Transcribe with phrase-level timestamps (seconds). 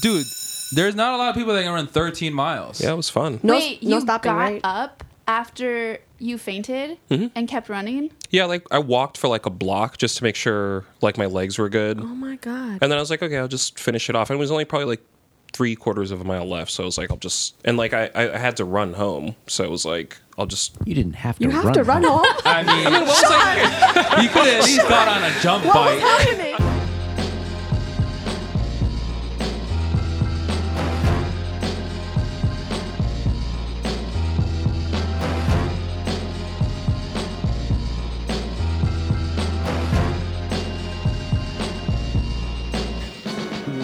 [0.00, 0.26] dude.
[0.74, 2.80] There's not a lot of people that can run 13 miles.
[2.80, 3.40] Yeah, it was fun.
[3.42, 4.60] No, Wait, no you stopping, got right?
[4.64, 7.26] up after you fainted Mm-hmm.
[7.34, 8.10] and kept running?
[8.30, 11.58] Yeah, like I walked for like a block just to make sure like my legs
[11.58, 12.00] were good.
[12.00, 12.78] Oh my god.
[12.80, 14.30] And then I was like, okay, I'll just finish it off.
[14.30, 15.02] And it was only probably like
[15.52, 16.70] three quarters of a mile left.
[16.70, 19.36] So I was like, I'll just and like I, I had to run home.
[19.48, 21.66] So it was like, I'll just You didn't have to run You run.
[21.66, 22.24] have to run home.
[22.46, 26.61] I mean, you could have at least got on a jump What was bike.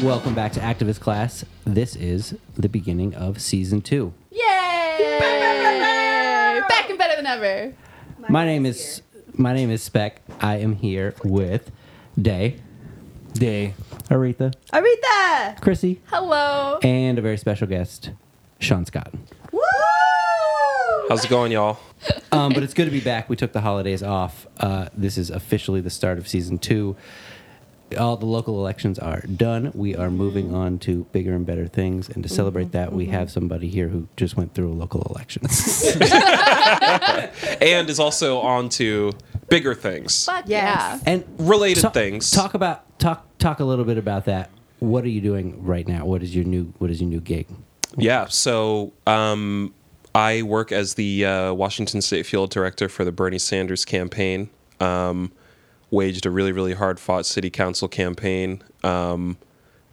[0.08, 1.44] Welcome back to Activist Class.
[1.66, 4.14] This is the beginning of season two.
[4.30, 5.18] Yay!
[6.66, 7.74] Back and better than ever.
[8.26, 9.02] My name is
[9.34, 10.22] my name is Spec.
[10.40, 11.70] I am here with
[12.20, 12.56] Day,
[13.34, 13.74] Day.
[14.08, 15.60] Aretha, Aretha.
[15.60, 16.78] Chrissy, Hello.
[16.82, 18.12] and a very special guest,
[18.60, 19.12] Shaun Scott.
[19.52, 19.60] Woo!
[21.10, 21.78] how's it going, y'all?
[22.32, 23.28] Um, but it's good to be back.
[23.28, 24.46] We took the holidays off.
[24.58, 26.96] Uh, this is officially the start of season two.
[27.98, 29.70] All the local elections are done.
[29.74, 32.08] We are moving on to bigger and better things.
[32.08, 35.42] And to celebrate that, we have somebody here who just went through a local election.
[37.60, 39.12] And is also on to
[39.48, 40.24] bigger things.
[40.26, 41.02] Fuck Yes.
[41.06, 42.30] and Related Ta- things.
[42.30, 44.50] Talk about talk talk a little bit about that.
[44.80, 46.04] What are you doing right now?
[46.04, 47.46] What is your new What is your new gig?
[47.96, 49.74] Yeah, so um,
[50.14, 54.50] I work as the uh, Washington State Field Director for the Bernie Sanders campaign.
[54.78, 55.32] Um,
[55.90, 58.62] waged a really, really hard fought city council campaign.
[58.82, 59.38] Um,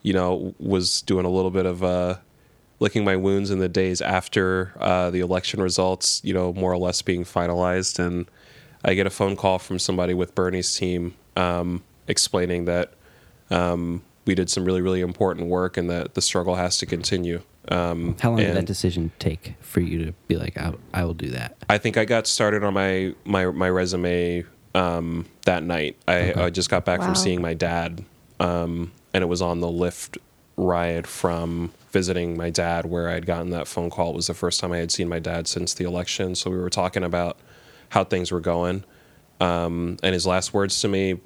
[0.02, 2.18] you know, was doing a little bit of uh,
[2.80, 6.78] licking my wounds in the days after uh, the election results, you know, more or
[6.78, 7.98] less being finalized.
[7.98, 8.30] And
[8.84, 12.94] I get a phone call from somebody with Bernie's team um, explaining that
[13.50, 17.42] um, we did some really, really important work and that the struggle has to continue.
[17.70, 21.16] Um, How long did that decision take for you to be like, I, I will
[21.16, 21.58] do that?
[21.68, 25.96] I think I got started on my my my resume um, that night.
[26.08, 27.08] I, I just got back Wow.
[27.08, 28.04] from seeing my dad,
[28.40, 30.18] um, and it was on the Lyft
[30.58, 34.12] ride from visiting my dad where I had gotten that phone call.
[34.12, 36.36] It was the first time I had seen my dad since the election.
[36.36, 37.38] So we were talking about
[37.90, 38.84] how things were going,
[39.40, 41.20] um, and his last words to me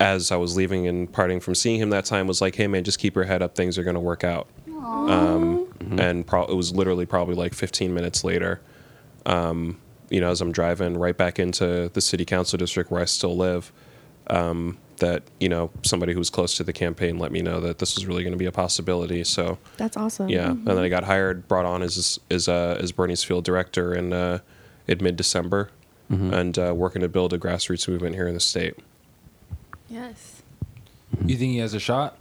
[0.00, 2.82] as I was leaving and parting from seeing him that time was like, "Hey man,
[2.84, 3.54] just keep your head up.
[3.54, 7.92] Things are going to work out." Um, And pro- it was literally probably like 15
[7.92, 8.60] minutes later
[9.26, 9.78] um,
[10.14, 13.36] you know, as I'm driving right back into the city council district where I still
[13.36, 13.72] live,
[14.28, 17.80] um, that you know somebody who was close to the campaign let me know that
[17.80, 19.24] this was really going to be a possibility.
[19.24, 20.28] So That's awesome.
[20.28, 23.92] yeah, and then I got hired, brought on as as uh, as Bernie's field director
[23.92, 24.38] in uh,
[24.86, 25.70] in mid December,
[26.08, 28.76] and uh, working to build a grassroots movement here in the state
[29.88, 30.42] Yes.
[31.26, 32.16] You think he has a shot?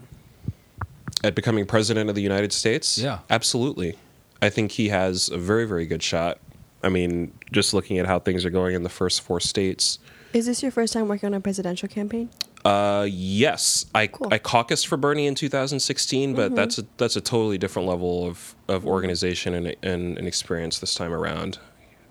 [1.24, 2.98] at becoming president of the United States.
[2.98, 3.20] Yeah.
[3.30, 3.96] absolutely.
[4.42, 6.40] I think he has a very very good shot.
[6.84, 10.00] I mean, just looking at how things are going in the first four states.
[10.34, 12.30] Is this your first time working on a presidential campaign?
[12.66, 14.30] Uh, yes, I Cool.
[14.34, 18.56] I caucused for Bernie in 2016, but that's a that's a totally different level of,
[18.68, 21.60] of organization and, and and experience this time around.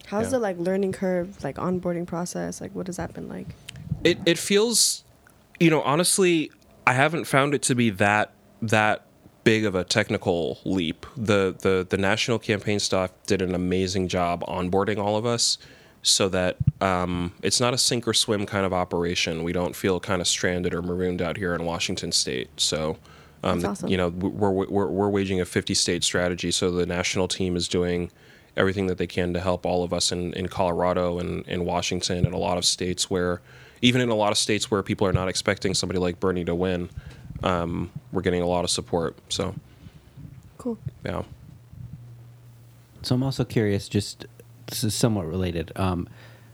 [0.06, 0.31] How's Yeah.
[0.33, 2.60] the like learning curve, like onboarding process?
[2.60, 3.49] Like, what has that been like?
[4.04, 5.04] It it feels,
[5.59, 6.50] you know, honestly,
[6.87, 9.06] I haven't found it to be that that
[9.44, 11.06] big of a technical leap.
[11.16, 15.58] The the the national campaign staff did an amazing job onboarding all of us.
[16.04, 19.44] So that um, it's not a sink or swim kind of operation.
[19.44, 22.48] We don't feel kind of stranded or marooned out here in Washington State.
[22.56, 22.98] So,
[23.44, 23.88] um, awesome.
[23.88, 26.50] you know, we're, we're we're waging a 50 state strategy.
[26.50, 28.10] So the national team is doing
[28.56, 32.26] everything that they can to help all of us in, in Colorado and in Washington
[32.26, 33.41] and a lot of states where,
[33.80, 36.54] even in a lot of states where people are not expecting somebody like Bernie to
[36.54, 36.91] win,
[37.42, 39.16] um, we're getting a lot of support.
[39.28, 39.54] So,
[40.58, 40.78] Cool.
[41.04, 41.22] yeah.
[43.03, 44.26] So I'm also curious, just
[44.66, 45.72] this is somewhat related.
[45.76, 46.08] Um,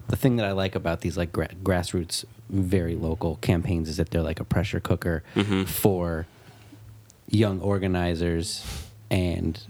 [0.08, 4.10] the thing that I like about these like gra- grassroots, very local campaigns is that
[4.10, 5.22] they're like a pressure cooker
[5.66, 6.26] for
[7.28, 8.64] young organizers,
[9.10, 9.60] and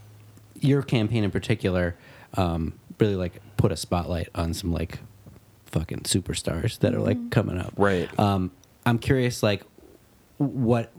[0.61, 1.97] your campaign in particular
[2.35, 5.01] um, really like put a spotlight on some like
[5.67, 7.73] fucking superstars that are like coming up.
[7.77, 8.09] Right.
[8.19, 8.53] Um,
[8.87, 9.65] I'm curious, like,
[10.39, 10.93] what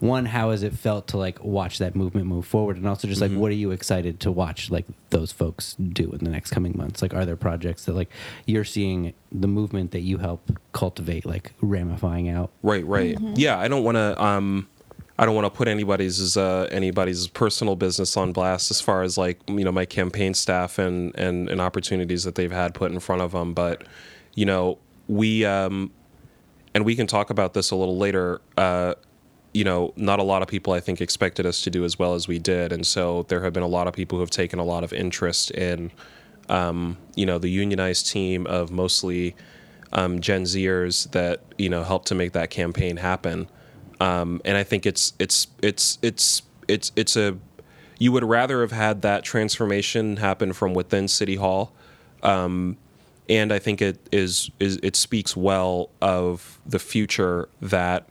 [0.00, 3.20] one how has it felt to like watch that movement move forward and also just
[3.20, 6.74] like what are you excited to watch like those folks do in the next coming
[6.76, 8.08] months like are there projects that like
[8.46, 13.16] you're seeing the movement that you help cultivate like ramifying out Right, right.
[13.36, 14.22] Yeah, I don't want to.
[14.22, 14.68] Um,
[15.18, 19.18] I don't want to put anybody's uh, anybody's personal business on blast as far as
[19.18, 23.00] like you know my campaign staff and and, and opportunities that they've had put in
[23.00, 23.54] front of them.
[23.54, 23.84] But
[24.34, 25.90] you know we um,
[26.74, 28.40] and we can talk about this a little later.
[28.56, 28.94] Uh,
[29.52, 32.14] you know, not a lot of people I think expected us to do as well
[32.14, 34.58] as we did, and so there have been a lot of people who have taken
[34.58, 35.90] a lot of interest in,
[36.48, 39.34] um, you know, the unionized team of mostly
[39.92, 43.48] um, Gen Zers that you know helped to make that campaign happen.
[44.00, 47.36] Um, and I think it's it's it's it's it's it's a
[47.98, 51.72] you would rather have had that transformation happen from within City Hall.
[52.22, 52.78] Um,
[53.28, 58.10] and I think it is, is it speaks well of the future that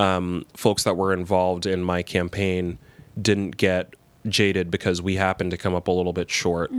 [0.00, 2.78] um, folks that were involved in my campaign
[3.20, 3.94] didn't get
[4.26, 6.70] jaded because we happened to come up a little bit short.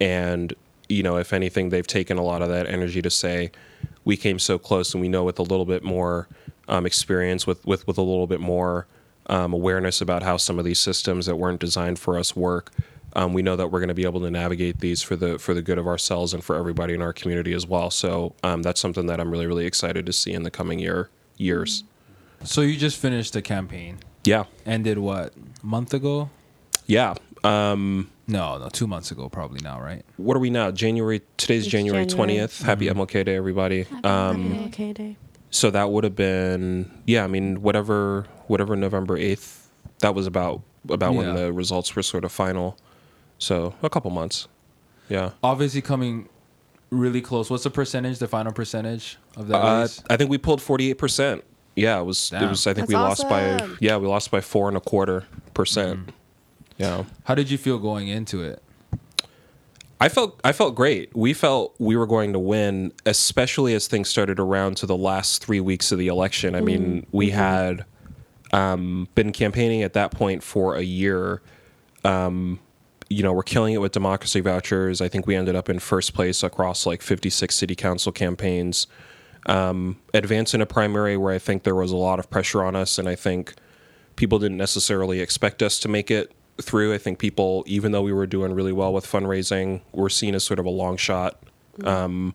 [0.00, 0.54] And
[0.88, 3.50] you know, if anything, they've taken a lot of that energy to say
[4.04, 6.28] we came so close, and we know with a little bit more
[6.68, 8.86] um, experience, with with with a little bit more
[9.26, 12.72] um, awareness about how some of these systems that weren't designed for us work.
[13.14, 15.54] Um, we know that we're going to be able to navigate these for the for
[15.54, 17.90] the good of ourselves and for everybody in our community as well.
[17.90, 21.10] So um, that's something that I'm really really excited to see in the coming year
[21.36, 21.84] years.
[22.44, 23.98] So you just finished the campaign.
[24.24, 25.32] Yeah, Ended what?
[25.62, 26.30] A month ago?
[26.86, 27.14] yeah.
[27.42, 30.04] Um, No, no, two months ago probably now, right?
[30.18, 30.70] what are we now?
[30.70, 31.22] January.
[31.38, 32.36] Today's It's January January.
[32.36, 32.62] twentieth.
[32.62, 33.86] Happy MLK Day, everybody.
[34.04, 35.16] Um, okay day.
[35.50, 37.24] so that would have been yeah.
[37.24, 39.70] I mean, whatever whatever November eighth.
[40.00, 42.76] That was about about when the results were sort of final.
[43.38, 44.46] So a couple months.
[45.08, 45.30] Yeah.
[45.42, 46.28] Obviously coming
[46.90, 47.48] really close.
[47.50, 49.88] What's the percentage, the final percentage of that Uh.
[50.10, 51.42] I think we pulled forty eight percent.
[51.80, 52.32] Yeah, it was.
[52.32, 52.66] It was.
[52.66, 53.68] I think That's we lost by.
[53.80, 55.24] Yeah, we lost by four and a quarter
[55.54, 56.12] percent.
[56.76, 57.04] Yeah.
[57.24, 58.62] How did you feel going into it?
[60.00, 61.14] I felt I felt great.
[61.14, 65.44] We felt we were going to win, especially as things started around to the last
[65.44, 66.54] three weeks of the election.
[66.54, 67.84] I mean, we had
[68.52, 71.42] um, been campaigning at that point for a year.
[72.02, 72.60] Um,
[73.10, 75.02] you know, we're killing it with democracy vouchers.
[75.02, 78.86] I think we ended up in first place across like 56 city council campaigns.
[79.46, 82.76] Um, advance in a primary where I think there was a lot of pressure on
[82.76, 83.54] us, and I think
[84.16, 86.92] people didn't necessarily expect us to make it through.
[86.92, 90.44] I think people, even though we were doing really well with fundraising, were seen as
[90.44, 91.42] sort of a long shot,
[91.84, 92.34] um,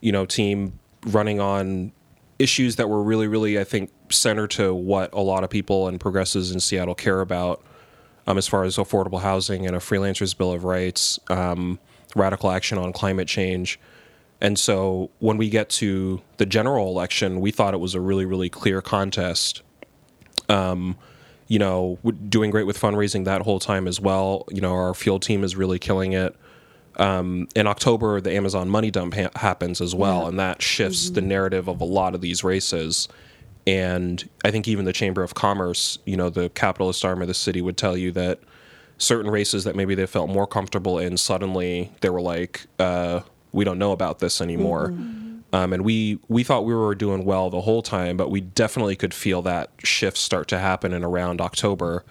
[0.00, 1.92] you know, team running on
[2.38, 6.00] issues that were really, really, I think, center to what a lot of people and
[6.00, 7.62] progressives in Seattle care about,
[8.26, 11.78] um, as far as affordable housing and a freelancers bill of rights, um,
[12.16, 13.78] radical action on climate change.
[14.42, 18.26] And so when we get to the general election, we thought it was a really,
[18.26, 19.62] really clear contest
[21.52, 21.98] you know,
[22.30, 24.46] doing great with fundraising that whole time as well.
[24.50, 26.34] You know, our field team is really killing it.
[26.96, 31.20] Um, in October, the Amazon money dump ha- happens as well, and that shifts the
[31.20, 33.06] narrative of a lot of these races.
[33.66, 37.34] And I think even the Chamber of Commerce, you know, the capitalist arm of the
[37.34, 38.40] city would tell you that
[38.96, 43.20] certain races that maybe they felt more comfortable in, suddenly they were like, uh,
[43.52, 44.86] we don't know about this anymore.
[45.54, 48.96] Um, and we we thought we were doing well the whole time, but we definitely
[48.96, 52.04] could feel that shift start to happen in around October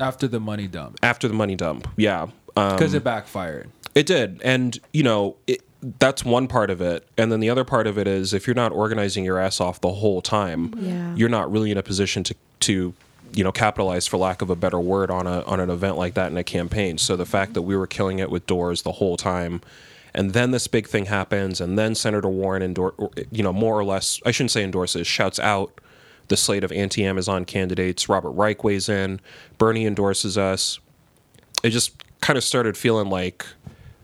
[0.00, 0.98] After the money dump.
[1.02, 1.86] after the money dump.
[1.96, 2.22] Yeah,
[2.56, 3.70] um, Because it backfired.
[3.94, 5.60] it did, and you know it,
[6.00, 8.54] that's one part of it, and then the other part of it is if you're
[8.54, 11.14] not organizing your ass off the whole time, Yeah.
[11.14, 12.92] you're not really in a position to to
[13.32, 16.14] you know capitalize for lack of a better word on a on an event like
[16.14, 16.98] that in a campaign.
[16.98, 19.60] So the fact that we were killing it with doors the whole time.
[20.14, 23.78] And then this big thing happens, and then Senator Warren endor- or, you know, more
[23.78, 25.80] or less, I shouldn't say endorses, shouts out
[26.28, 28.08] the slate of anti-Amazon candidates.
[28.08, 29.20] Robert Reich weighs in,
[29.58, 30.78] Bernie endorses us.
[31.62, 33.44] It just kind of started feeling like,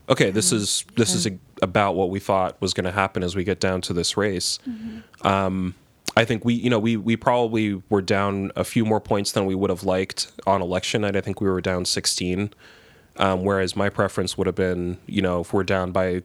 [0.09, 3.35] okay, this is this is a, about what we thought was going to happen as
[3.35, 4.59] we get down to this race.
[5.21, 5.75] Um,
[6.15, 9.45] I think we, you know, we we probably were down a few more points than
[9.45, 11.15] we would have liked on election night.
[11.15, 12.51] I think we were down 16,
[13.17, 16.23] um, whereas my preference would have been, you know, if we're down by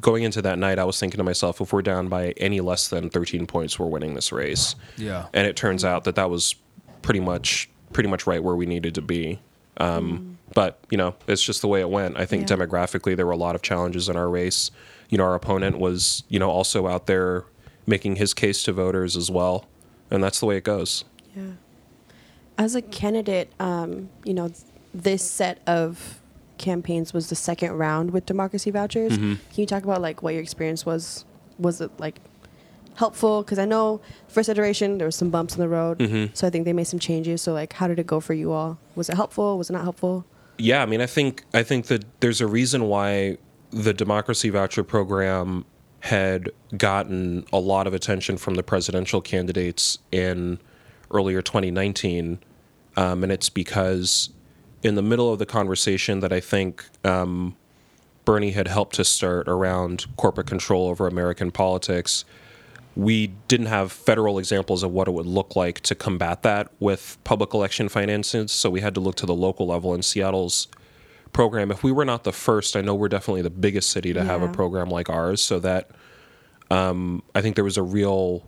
[0.00, 2.88] going into that night, I was thinking to myself, if we're down by any less
[2.88, 4.74] than 13 points, we're winning this race.
[4.96, 5.26] Yeah.
[5.34, 6.54] And it turns out that that was
[7.02, 9.40] pretty much pretty much right where we needed to be.
[9.78, 12.16] Um, But you know, it's just the way it went.
[12.18, 12.56] I think Yeah.
[12.56, 14.70] demographically, there were a lot of challenges in our race.
[15.08, 17.44] You know, our opponent was you know also out there
[17.86, 19.66] making his case to voters as well,
[20.10, 21.04] and that's the way it goes.
[21.36, 21.42] Yeah.
[22.58, 24.58] As a candidate, um, you know, th-
[24.94, 26.20] this set of
[26.58, 29.12] campaigns was the second round with democracy vouchers.
[29.12, 29.34] Mm-hmm.
[29.34, 31.24] Can you talk about like what your experience was?
[31.58, 32.20] Was it like
[32.96, 33.42] helpful?
[33.42, 36.34] Because I know first iteration there was some bumps in the road, Mm-hmm.
[36.34, 37.40] so I think they made some changes.
[37.42, 38.78] So like, how did it go for you all?
[38.94, 39.56] Was it helpful?
[39.58, 40.26] Was it not helpful?
[40.58, 43.38] Yeah, I mean, I think I think that there's a reason why
[43.70, 45.64] the democracy voucher program
[46.00, 50.58] had gotten a lot of attention from the presidential candidates in
[51.10, 52.38] earlier 2019,
[52.96, 54.30] um, and it's because
[54.82, 57.56] in the middle of the conversation that I think um,
[58.24, 62.24] Bernie had helped to start around corporate control over American politics.
[62.96, 67.18] we didn't have federal examples of what it would look like to combat that with
[67.24, 68.50] public election finances.
[68.52, 69.94] So we had to look to the local level.
[69.94, 70.66] And Seattle's
[71.32, 74.24] program, if we were not the first, I know we're definitely the biggest city to
[74.24, 75.40] have a program like ours.
[75.40, 75.90] So that
[76.70, 78.44] um, I think there was a real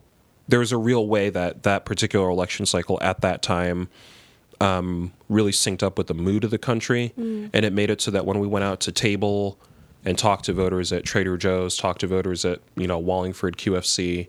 [0.49, 3.89] there was a real way that that particular election cycle at that time
[4.61, 8.11] um, really synced up with the mood of the country, and it made it so
[8.11, 9.59] that when we went out to table
[10.05, 14.29] and talked to voters at Trader Joe's, talked to voters at you know Wallingford QFC,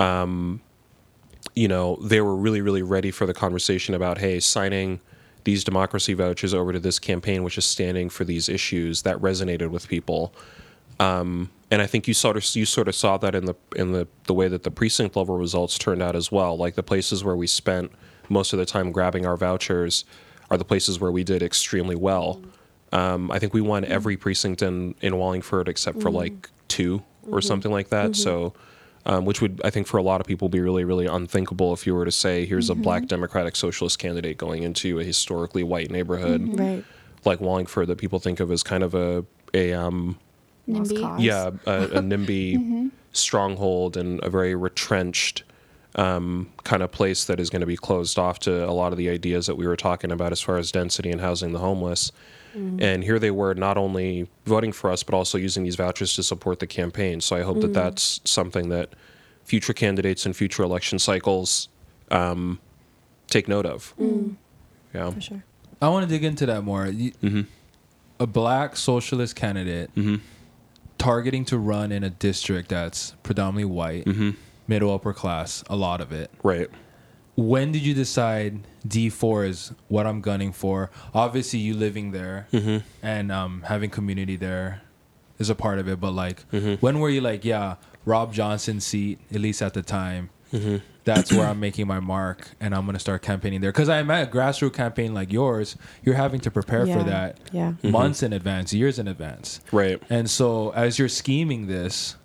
[0.00, 0.60] um,
[1.54, 5.00] you know they were really really ready for the conversation about hey signing
[5.44, 9.70] these democracy vouchers over to this campaign which is standing for these issues that resonated
[9.70, 10.34] with people.
[10.98, 13.92] Um, and I think you sort of you sort of saw that in the in
[13.92, 16.56] the the way that the precinct level results turned out as well.
[16.56, 17.92] Like the places where we spent
[18.28, 20.04] most of the time grabbing our vouchers
[20.50, 22.42] are the places where we did extremely well.
[22.92, 23.92] Um, I think we won mm-hmm.
[23.92, 26.16] every precinct in in Wallingford except for mm-hmm.
[26.16, 27.46] like two or mm-hmm.
[27.46, 28.16] something like that.
[28.16, 28.54] So.
[29.08, 31.86] Um, which would, I think, for a lot of people, be really, really unthinkable if
[31.86, 35.92] you were to say, "Here's a black Democratic Socialist candidate going into a historically white
[35.92, 36.84] neighborhood Right.
[37.24, 40.18] like Wallingford that people think of as kind of a a um,
[40.68, 41.20] NIMBY.
[41.20, 45.44] yeah, a, a NIMBY stronghold and a very retrenched
[45.96, 48.98] um, kind of place that is going to be closed off to a lot of
[48.98, 52.12] the ideas that we were talking about as far as density and housing the homeless.
[52.54, 52.82] Mm-hmm.
[52.82, 56.22] And here they were not only voting for us, but also using these vouchers to
[56.22, 57.20] support the campaign.
[57.20, 57.72] So I hope that mm-hmm.
[57.72, 58.90] that's something that
[59.44, 61.68] future candidates and future election cycles
[62.10, 62.60] um,
[63.28, 63.94] take note of.
[63.98, 64.36] Mm.
[64.94, 65.10] Yeah.
[65.10, 65.44] For sure.
[65.80, 66.86] I want to dig into that more.
[66.86, 67.40] You, mm-hmm.
[68.18, 69.90] A black socialist candidate
[70.96, 74.06] targeting to run in a district that's predominantly white,
[74.68, 76.30] middle upper class, a lot of it.
[76.42, 76.68] Right.
[77.36, 80.90] When did you decide D4 is what I'm gunning for?
[81.12, 82.48] Obviously, you living there
[83.02, 84.80] and um, having community there
[85.38, 86.00] is a part of it.
[86.00, 86.44] But like,
[86.80, 90.30] when were you like, yeah, Rob Johnson's seat, at least at the time,
[91.04, 93.70] that's where I'm making my mark and I'm gonna start campaigning there?
[93.70, 96.96] Because I imagine a grassroots campaign like yours, you're having to prepare Yeah.
[96.98, 97.74] for that Yeah.
[97.82, 99.60] months in advance, years in advance.
[99.72, 100.02] Right.
[100.08, 102.16] And so as you're scheming this,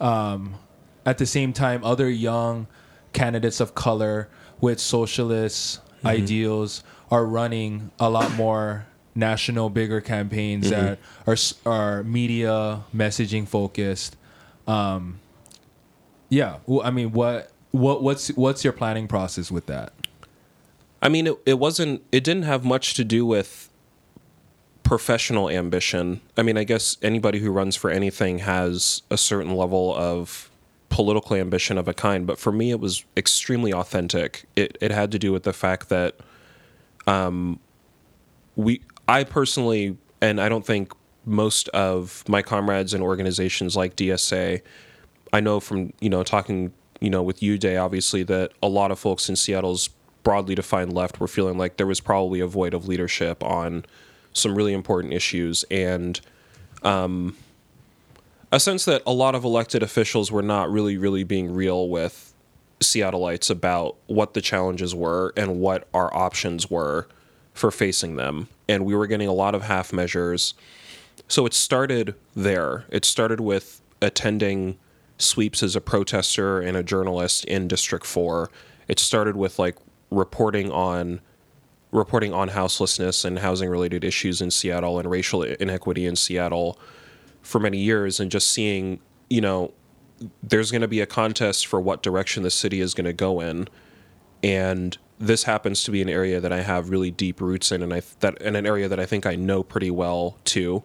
[0.00, 0.54] um,
[1.04, 2.66] at the same time, other young
[3.12, 4.28] candidates of color
[4.60, 12.82] with socialist ideals are running a lot more national, bigger campaigns that are are media
[12.94, 14.16] messaging focused.
[14.66, 15.20] Um,
[16.28, 19.92] yeah, well, I mean, what what what's what's your planning process with that?
[21.02, 23.68] I mean, it, it wasn't, it didn't have much to do with
[24.84, 26.20] professional ambition.
[26.36, 30.48] I mean, I guess anybody who runs for anything has a certain level of
[30.92, 34.44] political ambition of a kind, but for me, it was extremely authentic.
[34.54, 36.16] It, it had to do with the fact that
[37.06, 37.58] um,
[38.56, 40.92] we, I personally, and I don't think
[41.24, 44.60] most of my comrades and organizations like DSA,
[45.32, 48.90] I know from you know talking you know with you Day obviously that a lot
[48.90, 49.88] of folks in Seattle's
[50.22, 53.84] broadly defined left were feeling like there was probably a void of leadership on
[54.32, 56.20] some really important issues and
[56.82, 57.36] um,
[58.52, 62.32] a sense that a lot of elected officials were not really really being real with
[62.80, 67.08] Seattleites about what the challenges were and what our options were
[67.54, 70.54] for facing them and we were getting a lot of half measures
[71.28, 72.84] so it started there.
[72.90, 74.78] It started with attending
[75.18, 78.50] sweeps as a protester and a journalist in District 4.
[78.88, 79.76] It started with like
[80.10, 81.20] reporting on
[81.90, 86.78] reporting on houselessness and housing related issues in Seattle and racial inequity in Seattle
[87.42, 89.72] for many years and just seeing, you know,
[90.42, 93.40] there's going to be a contest for what direction the city is going to go
[93.40, 93.68] in.
[94.42, 97.94] And this happens to be an area that I have really deep roots in, and
[97.94, 100.82] I that and an area that I think I know pretty well too,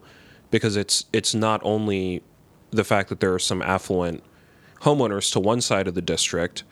[0.52, 2.22] because it's it's not only
[2.70, 4.24] the fact that there are some affluent
[4.82, 6.64] homeowners to one side of the district.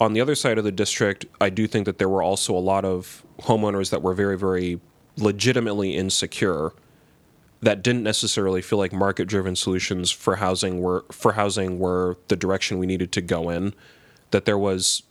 [0.00, 2.58] On the other side of the district, I do think that there were also a
[2.58, 4.80] lot of homeowners that were very, very
[5.16, 6.72] legitimately insecure
[7.62, 12.36] that didn't necessarily feel like market driven solutions for housing were for housing were the
[12.36, 13.74] direction we needed to go in.
[14.30, 15.02] That there was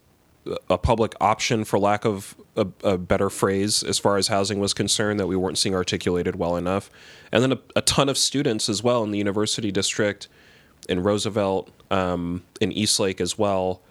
[0.70, 4.74] a public option, for lack of a, a better phrase, as far as housing was
[4.74, 6.90] concerned, that we weren't seeing articulated well enough.
[7.32, 10.28] And then a, a ton of students as well in the university district,
[10.88, 13.82] in Roosevelt, um, in Eastlake as well,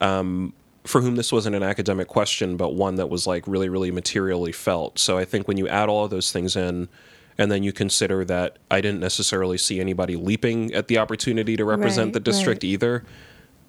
[0.00, 0.52] um,
[0.84, 4.52] for whom this wasn't an academic question, but one that was like really, really materially
[4.52, 4.98] felt.
[4.98, 6.88] So I think when you add all of those things in,
[7.38, 11.64] and then you consider that I didn't necessarily see anybody leaping at the opportunity to
[11.64, 12.70] represent Right, the district right.
[12.70, 13.04] either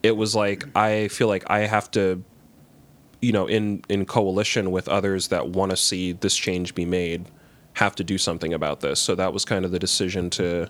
[0.03, 2.23] it was like I feel like I have to,
[3.21, 7.25] you know, in in coalition with others that want to see this change be made,
[7.73, 8.99] have to do something about this.
[8.99, 10.69] So that was kind of the decision to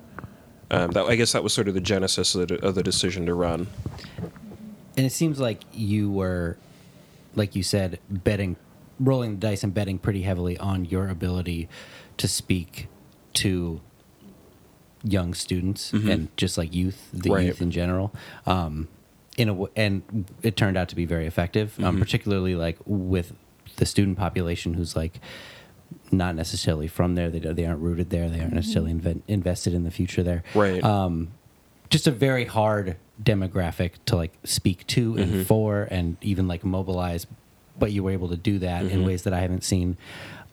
[0.72, 3.26] um, that I guess that was sort of the genesis of the, of the decision
[3.26, 3.68] to run.
[4.96, 6.58] And it seems like you were,
[7.36, 8.56] like you said, betting,
[9.00, 11.70] rolling the dice and betting pretty heavily on your ability
[12.18, 12.88] to speak
[13.34, 13.82] to
[15.04, 17.46] young students and just like youth, the Right.
[17.46, 18.14] youth in general.
[18.46, 18.88] Um,
[19.38, 23.34] in a w- and it turned out to be very effective, um, particularly like with
[23.76, 25.20] the student population who's like
[26.12, 27.30] not necessarily from there.
[27.30, 28.28] They, they aren't rooted there.
[28.30, 30.44] They aren't necessarily inve- invested in the future there.
[30.56, 30.84] Right.
[30.84, 31.30] Um,
[31.90, 37.28] just a very hard demographic to like speak to and for and even like mobilize.
[37.80, 39.98] But you were able to do that in ways that I haven't seen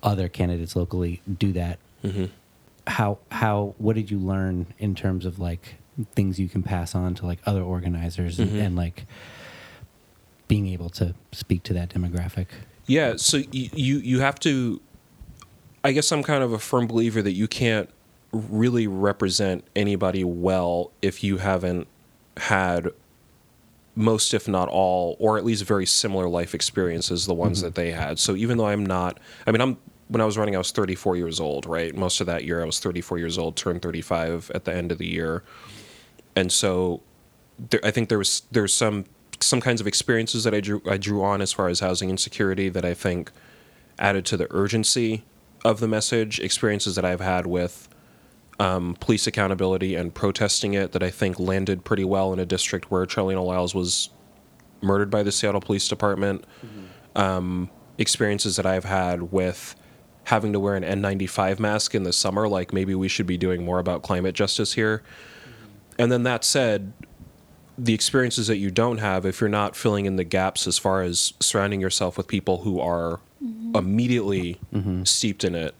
[0.04, 1.78] other candidates locally do that.
[2.04, 2.26] Mm-hmm.
[2.86, 5.76] How how what did you learn in terms of like
[6.14, 8.60] things you can pass on to like other organizers and, mm-hmm.
[8.60, 9.06] and like
[10.46, 12.46] being able to speak to that demographic?
[12.86, 14.80] Yeah, so you, you you have to.
[15.82, 17.90] I guess I'm kind of a firm believer that you can't
[18.32, 21.86] really represent anybody well if you haven't
[22.36, 22.90] had
[23.94, 27.66] most, if not all, or at least very similar life experiences the ones mm-hmm.
[27.66, 28.18] that they had.
[28.18, 29.76] So even though I'm not, I mean, I'm
[30.08, 31.94] when I was running, I was 34 years old, right?
[31.94, 34.98] Most of that year, I was 34 years old, turned 35 at the end of
[34.98, 35.42] the year,
[36.36, 37.02] and so
[37.58, 39.04] there, I think there was there's some
[39.40, 42.68] some kinds of experiences that I drew I drew on as far as housing insecurity
[42.68, 43.30] that I think
[43.98, 45.24] added to the urgency
[45.64, 46.40] of the message.
[46.40, 47.88] Experiences that I've had with
[48.58, 52.90] um, police accountability and protesting it that I think landed pretty well in a district
[52.90, 54.10] where Charleena Lyles was
[54.80, 56.44] murdered by the Seattle Police Department.
[57.16, 59.76] Um, experiences that I've had with
[60.24, 63.64] having to wear an N95 mask in the summer, like maybe we should be doing
[63.64, 64.98] more about climate justice here.
[64.98, 66.02] Mm-hmm.
[66.02, 66.92] And then that said,
[67.76, 71.02] the experiences that you don't have, if you're not filling in the gaps as far
[71.02, 73.76] as surrounding yourself with people who are mm-hmm.
[73.76, 75.04] immediately mm-hmm.
[75.04, 75.74] steeped in it,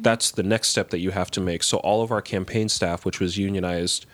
[0.00, 1.62] that's the next step that you have to make.
[1.62, 4.04] So, all of our campaign staff, which was unionized,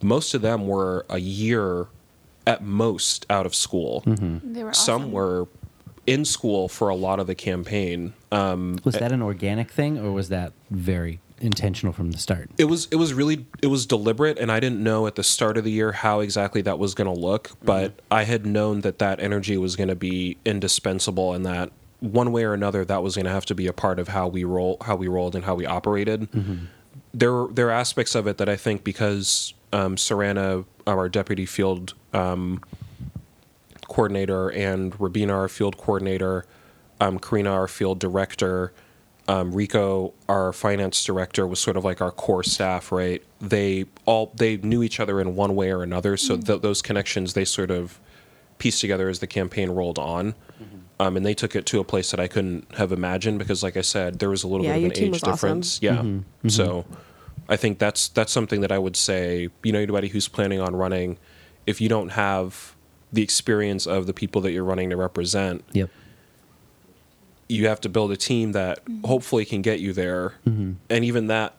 [0.00, 1.88] most of them were a year
[2.46, 4.04] at most out of school.
[4.06, 5.48] They were Some were
[6.06, 8.14] in school for a lot of the campaign.
[8.32, 12.48] Um, Was that an organic thing or was that very intentional from the start?
[12.56, 15.58] it was it was really it was deliberate and i didn't know at the start
[15.58, 18.98] of the year how exactly that was going to look but i had known that
[19.00, 23.16] that energy was going to be indispensable and that one way or another that was
[23.16, 25.44] going to have to be a part of how we roll how we rolled and
[25.44, 26.26] how we operated
[27.12, 31.92] there there are aspects of it that i think because um, Sarana, our deputy field
[32.14, 32.62] um,
[33.96, 36.44] coordinator and Rabina, our field coordinator,
[37.00, 38.74] um, Karina, our field director,
[39.26, 43.22] um, Rico, our finance director, was sort of like our core staff, right?
[43.40, 47.32] They all they knew each other in one way or another, so th- those connections
[47.32, 47.98] they sort of
[48.58, 50.34] pieced together as the campaign rolled on.
[51.00, 53.76] Um, and they took it to a place that I couldn't have imagined because, like
[53.76, 55.32] I said, there was a little Yeah, bit of an team age was awesome.
[55.32, 55.78] difference.
[55.82, 56.02] Yeah.
[56.48, 56.84] So
[57.48, 60.76] I think that's that's something that I would say, you know, anybody who's planning on
[60.76, 61.18] running,
[61.66, 62.75] if you don't have
[63.16, 65.90] the experience of the people that you're running to represent, Yep.
[67.48, 70.34] you have to build a team that hopefully can get you there.
[70.46, 70.74] Mm-hmm.
[70.90, 71.56] And even that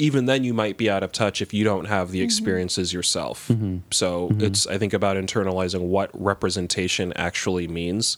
[0.00, 2.24] even then you might be out of touch if you don't have the mm-hmm.
[2.24, 3.48] experiences yourself.
[3.48, 3.78] Mm-hmm.
[3.90, 8.16] So it's I think about internalizing what representation actually means.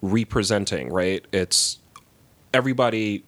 [0.00, 1.26] Representing, right?
[1.32, 1.78] It's
[2.54, 3.24] everybody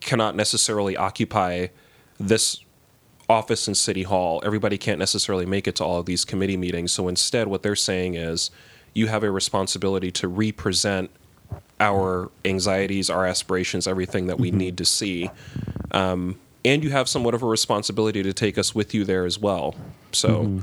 [0.00, 1.68] cannot necessarily occupy
[2.20, 2.58] this
[3.28, 6.92] office in city hall everybody can't necessarily make it to all of these committee meetings.
[6.92, 8.50] So instead what they're saying is
[8.94, 11.10] you have a responsibility to represent
[11.80, 15.30] our anxieties our aspirations everything that we need to see.
[15.90, 19.38] Um, and you have somewhat of a responsibility to take us with you there as
[19.38, 19.74] well.
[20.12, 20.62] So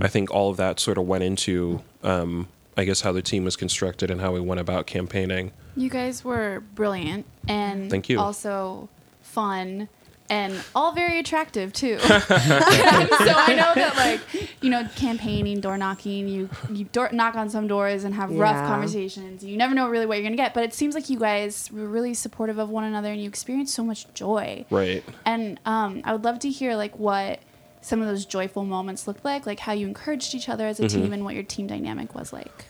[0.00, 3.44] i think all of that sort of went into um, i guess how the team
[3.44, 5.52] was constructed and how we went about campaigning.
[5.76, 8.18] You guys were brilliant and Thank you.
[8.18, 8.88] also
[9.22, 9.88] fun
[10.30, 11.98] and all very attractive too.
[11.98, 14.20] so I know that like
[14.62, 18.56] you know campaigning, door knocking, you you door, knock on some doors and have rough
[18.66, 19.44] conversations.
[19.44, 21.86] You never know really what you're gonna get, but it seems like you guys were
[21.86, 24.64] really supportive of one another and you experienced so much joy.
[24.70, 27.40] right And um, I would love to hear like what
[27.82, 30.84] some of those joyful moments looked like, like how you encouraged each other as a
[30.84, 31.02] Mm-hmm.
[31.02, 32.64] team and what your team dynamic was like.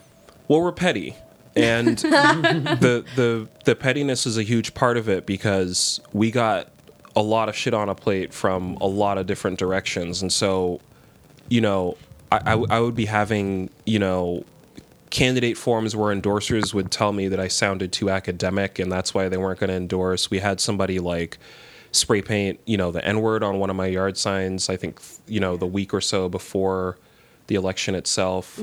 [0.48, 1.14] Well, we're petty,
[1.54, 6.68] and the the the pettiness is a huge part of it because we got
[7.16, 10.80] a lot of shit on a plate from a lot of different directions, and so,
[11.48, 11.96] you know,
[12.32, 14.44] I I would be having you know
[15.10, 19.28] candidate forums where endorsers would tell me that I sounded too academic and that's why
[19.28, 20.30] they weren't going to endorse.
[20.30, 21.36] We had somebody like
[21.92, 25.00] spray paint, you know, the N word on one of my yard signs, I think,
[25.26, 26.96] you know, the week or so before
[27.48, 28.58] the election itself.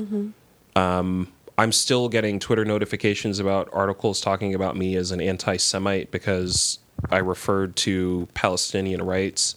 [0.74, 6.10] Um, I'm still getting Twitter notifications about articles talking about me as an anti Semite
[6.10, 6.78] because
[7.10, 9.54] I referred to Palestinian rights.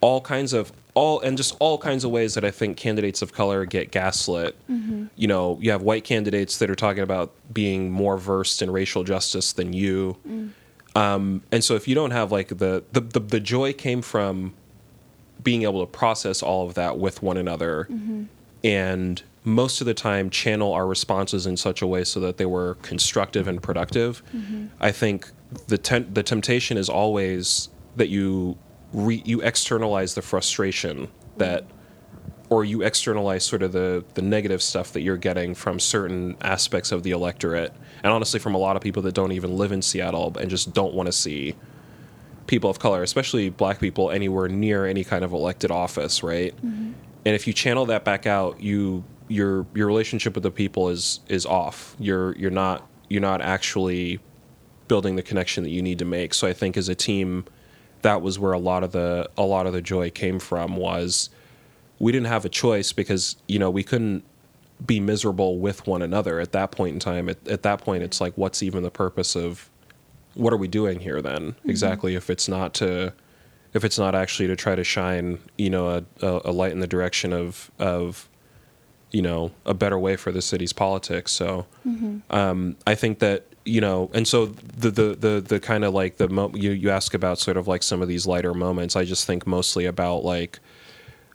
[0.00, 3.32] All kinds of all and just all kinds of ways that I think candidates of
[3.32, 4.56] color get gaslit.
[4.68, 5.06] Mm-hmm.
[5.16, 9.04] You know, you have white candidates that are talking about being more versed in racial
[9.04, 10.16] justice than you.
[10.26, 10.50] Mm.
[10.96, 14.54] Um, and so if you don't have like the, the the the joy came from
[15.42, 18.24] being able to process all of that with one another mm-hmm.
[18.62, 22.46] and most of the time channel our responses in such a way so that they
[22.46, 24.22] were constructive and productive.
[24.34, 24.66] Mm-hmm.
[24.80, 25.30] I think
[25.66, 28.58] the ten- the temptation is always that you
[28.92, 31.64] re- you externalize the frustration that
[32.50, 36.92] or you externalize sort of the the negative stuff that you're getting from certain aspects
[36.92, 39.82] of the electorate and honestly from a lot of people that don't even live in
[39.82, 41.54] Seattle and just don't want to see
[42.46, 46.54] people of color, especially black people, anywhere near any kind of elected office, right?
[46.56, 46.92] Mm-hmm.
[47.26, 51.20] And if you channel that back out, you your your relationship with the people is
[51.28, 51.96] is off.
[51.98, 54.20] You're you're not you're not actually
[54.88, 56.34] building the connection that you need to make.
[56.34, 57.44] So I think as a team,
[58.02, 61.30] that was where a lot of the a lot of the joy came from was
[61.98, 64.24] we didn't have a choice because you know we couldn't
[64.84, 67.28] be miserable with one another at that point in time.
[67.28, 69.70] At, at that point, it's like, what's even the purpose of
[70.34, 71.54] what are we doing here then?
[71.64, 72.14] Exactly.
[72.14, 73.12] If it's not to
[73.72, 76.80] if it's not actually to try to shine you know a, a, a light in
[76.80, 78.28] the direction of of
[79.10, 81.32] you know a better way for the city's politics.
[81.32, 81.66] So
[82.30, 86.16] um, i think that you know and so the the the, the kind of like
[86.16, 89.04] the mo- you you ask about sort of like some of these lighter moments i
[89.04, 90.58] just think mostly about like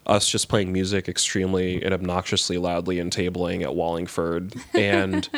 [0.06, 5.30] us just playing music extremely and obnoxiously loudly and tabling at wallingford and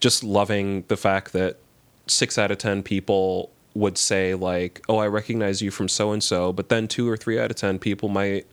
[0.00, 1.58] just loving the fact that
[2.06, 6.22] six out of ten people would say like oh i recognize you from so and
[6.22, 8.46] so but then two or three out of ten people might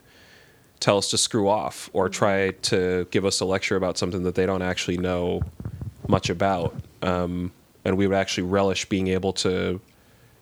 [0.84, 4.36] tell us to screw off or try to give us a lecture about something that
[4.36, 5.42] they don't actually know
[6.10, 6.76] much about.
[7.02, 7.54] Um,
[7.86, 9.80] and we would actually relish being able to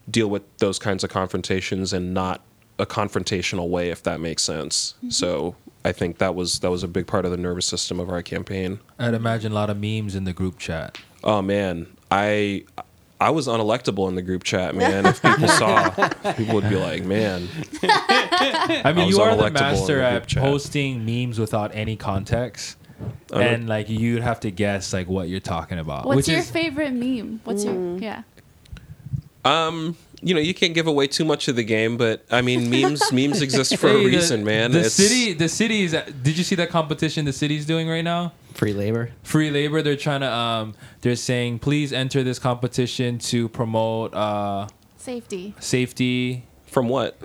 [0.10, 2.42] deal with those kinds of confrontations and not
[2.80, 5.10] a confrontational way if that makes sense mm-hmm.
[5.10, 8.10] so i think that was that was a big part of the nervous system of
[8.10, 11.00] our campaign I'd imagine a lot of memes in the group chat.
[11.24, 12.66] Oh man, I
[13.20, 15.08] I was unelectable in the group chat, man.
[15.08, 15.90] If people saw,
[16.34, 17.48] people would be like, "Man,
[17.82, 20.44] I I mean, was you are the master the at chat.
[20.44, 22.78] posting memes without any context.
[23.32, 23.40] Know.
[23.40, 26.06] and like you'd have to guess like what you're talking about.
[26.06, 27.42] What's which your is favorite meme?
[27.44, 28.24] What's your yeah?
[29.44, 32.70] um, you know, you can't give away too much of the game, but I mean,
[32.70, 34.72] memes memes exist for Hey, a the- reason, man.
[34.72, 35.92] The It's- city, the city is.
[35.94, 38.34] Did you see that competition the city's doing right now?
[38.54, 39.12] Free labor.
[39.24, 39.82] Free labor.
[39.82, 40.32] They're trying to.
[40.32, 45.56] Um, they're saying please enter this competition to promote uh, Safety.
[45.60, 47.18] safety from what?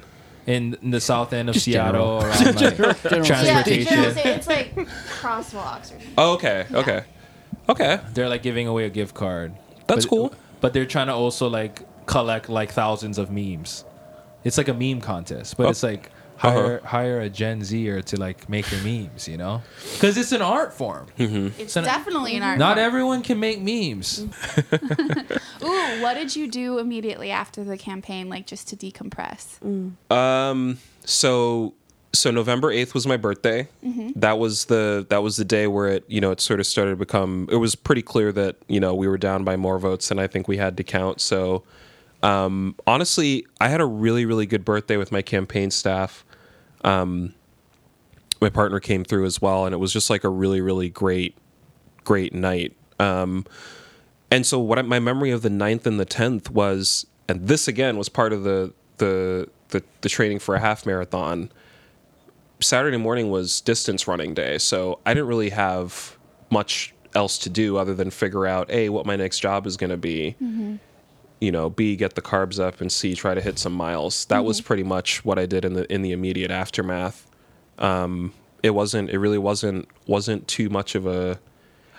[0.47, 2.23] In, in the south end of Just Seattle general.
[2.23, 3.93] around like General Yeah, transportation.
[3.95, 4.75] general it's like
[5.21, 6.09] crosswalks or something.
[6.19, 7.05] Oh, okay, okay,
[7.69, 8.01] okay.
[8.15, 9.55] they're like giving away a gift card.
[9.87, 10.35] That's But- cool.
[10.61, 13.85] But they're trying to also like collect like thousands of memes.
[14.45, 15.71] It's like a meme contest, but Oh.
[15.71, 16.11] it's like
[16.43, 16.51] Uh-huh.
[16.51, 19.63] hire hire a Gen Zer to like make your memes, you know?
[19.95, 21.07] Because it's an art form.
[21.19, 22.59] It's So- definitely an art.
[22.59, 22.87] Not form.
[22.87, 24.25] everyone can make memes.
[25.67, 29.59] Ooh, what did you do immediately after the campaign, like just to decompress?
[30.11, 31.75] Um, so
[32.13, 33.69] so November eighth was my birthday.
[34.17, 36.93] That was the that was the day where it you know it sort of started
[36.93, 37.49] to become.
[37.51, 40.27] It was pretty clear that you know we were down by more votes than I
[40.27, 41.21] think we had to count.
[41.21, 41.63] So
[42.23, 46.25] um, honestly, I had a really really good birthday with my campaign staff.
[46.83, 47.35] Um,
[48.41, 51.37] my partner came through as well, and it was just like a really really great
[52.05, 52.75] great night.
[52.99, 53.45] Um,
[54.31, 57.69] and so what I, my memory of the 9th and the 10th was and this
[57.69, 61.51] again was part of the the the, the training for a half marathon.
[62.61, 66.17] Saturday morning was distance running day so i didn't really have
[66.51, 69.91] much else to do other than figure out a what my next job is going
[69.91, 70.35] to be
[71.41, 74.25] you know b get the carbs up and c try to hit some miles.
[74.27, 77.27] That was pretty much what i did in the in the immediate aftermath.
[77.79, 81.39] Um it wasn't it really wasn't wasn't too much of a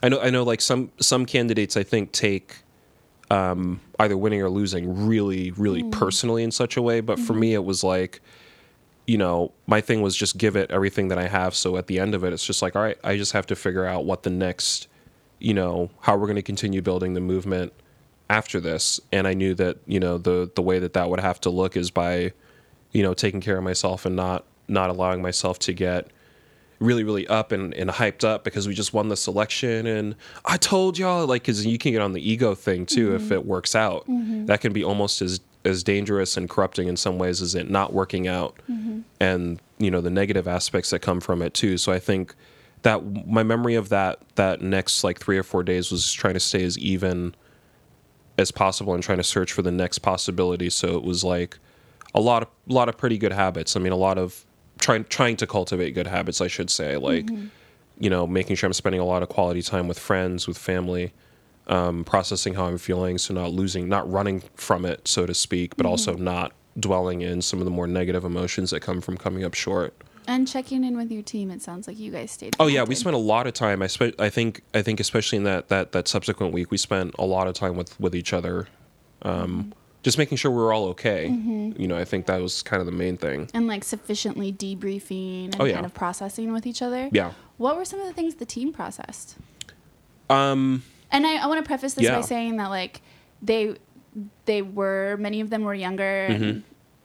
[0.02, 2.58] I know I know like some some candidates I think take
[3.30, 7.54] um, either winning or losing really really personally in such a way, but for me
[7.54, 8.22] it was like
[9.06, 11.56] you know my thing was just give it everything that I have.
[11.56, 13.56] So at the end of it, it's just like all right, I just have to
[13.56, 14.88] figure out what the next
[15.40, 17.74] you know how we're going to continue building the movement
[18.30, 19.00] after this.
[19.12, 21.76] And I knew that you know the the way that that would have to look
[21.76, 22.34] is by
[22.92, 26.12] you know taking care of myself and not not allowing myself to get
[26.80, 30.58] really really up and, and hyped up because we just won this election and i
[30.58, 33.34] told y'all like because you can get on the ego thing too if mm-hmm.
[33.34, 34.08] it works out.
[34.08, 34.46] Mm-hmm.
[34.46, 37.92] That can be almost as as dangerous and corrupting in some ways as it not
[37.92, 39.02] working out mm-hmm.
[39.20, 41.78] and you know the negative aspects that come from it too.
[41.78, 42.36] So i think
[42.84, 46.40] that my memory of that that next like three or four days was trying to
[46.40, 47.36] stay as even
[48.38, 50.70] as possible and trying to search for the next possibility.
[50.70, 51.58] So it was like
[52.14, 53.76] a lot of a lot of pretty good habits.
[53.76, 54.46] I mean a lot of
[54.78, 57.30] trying trying to cultivate good habits, I should say, like
[58.00, 61.14] you know, making sure I'm spending a lot of quality time with friends, with family,
[61.68, 65.76] um, processing how I'm feeling, so not losing, not running from it, so to speak,
[65.76, 69.44] but also not dwelling in some of the more negative emotions that come from coming
[69.44, 69.94] up short.
[70.28, 71.50] And checking in with your team.
[71.50, 72.56] It sounds like you guys stayed.
[72.60, 73.82] Oh yeah, we spent a lot of time.
[73.82, 74.20] I spent.
[74.20, 74.62] I think.
[74.74, 77.78] I think especially in that that that subsequent week, we spent a lot of time
[77.78, 78.68] with with each other,
[79.22, 81.28] um, just making sure we were all okay.
[81.28, 83.50] You know, I think that was kind of the main thing.
[83.54, 85.74] and like sufficiently debriefing and Oh, yeah.
[85.74, 87.10] kind of processing with each other.
[87.12, 87.34] Yeah.
[87.58, 89.36] What were some of the things the team processed?
[90.30, 90.84] Um.
[91.12, 92.16] And I, I want to preface this Yeah.
[92.16, 93.02] by saying that like
[93.42, 93.76] they
[94.46, 96.44] they were many of them were younger Mm-hmm.
[96.44, 96.64] and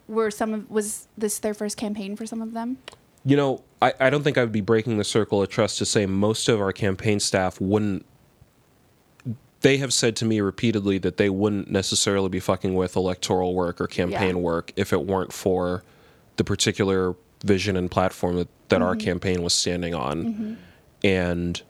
[0.08, 2.78] were some of was this their first campaign for some of them?
[3.24, 5.86] You know, I, I don't think I would be breaking the circle of trust to
[5.86, 8.04] say most of our campaign staff wouldn't.
[9.62, 13.80] They have said to me repeatedly that they wouldn't necessarily be fucking with electoral work
[13.80, 14.42] or campaign Yeah.
[14.42, 15.82] work if it weren't for
[16.36, 19.04] the particular vision and platform that, that our mm-hmm.
[19.04, 20.24] campaign was standing on.
[20.24, 20.54] Mm-hmm.
[21.04, 21.62] And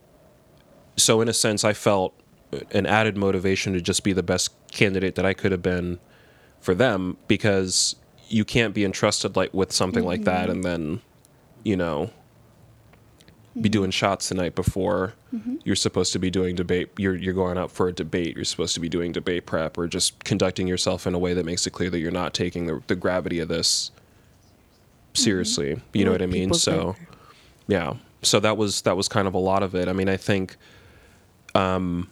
[0.96, 2.14] so, in a sense, I felt
[2.70, 5.98] an added motivation to just be the best candidate that I could have been
[6.60, 7.96] for them because
[8.28, 10.50] you can't be entrusted like with something like that mm-hmm.
[10.52, 11.00] and then
[11.64, 12.10] you know
[13.60, 15.14] be doing shots the night before.
[15.64, 18.74] You're supposed to be doing debate you're you're going out for a debate you're supposed
[18.74, 21.70] to be doing debate prep or just conducting yourself in a way that makes it
[21.70, 23.90] clear that you're not taking the, the gravity of this
[25.14, 25.80] seriously.
[25.92, 26.54] You know what i mean?
[26.54, 26.96] so
[27.68, 27.94] yeah.
[28.22, 29.88] So that was that was kind of a lot of it.
[29.88, 30.56] I mean i think
[31.54, 32.08] um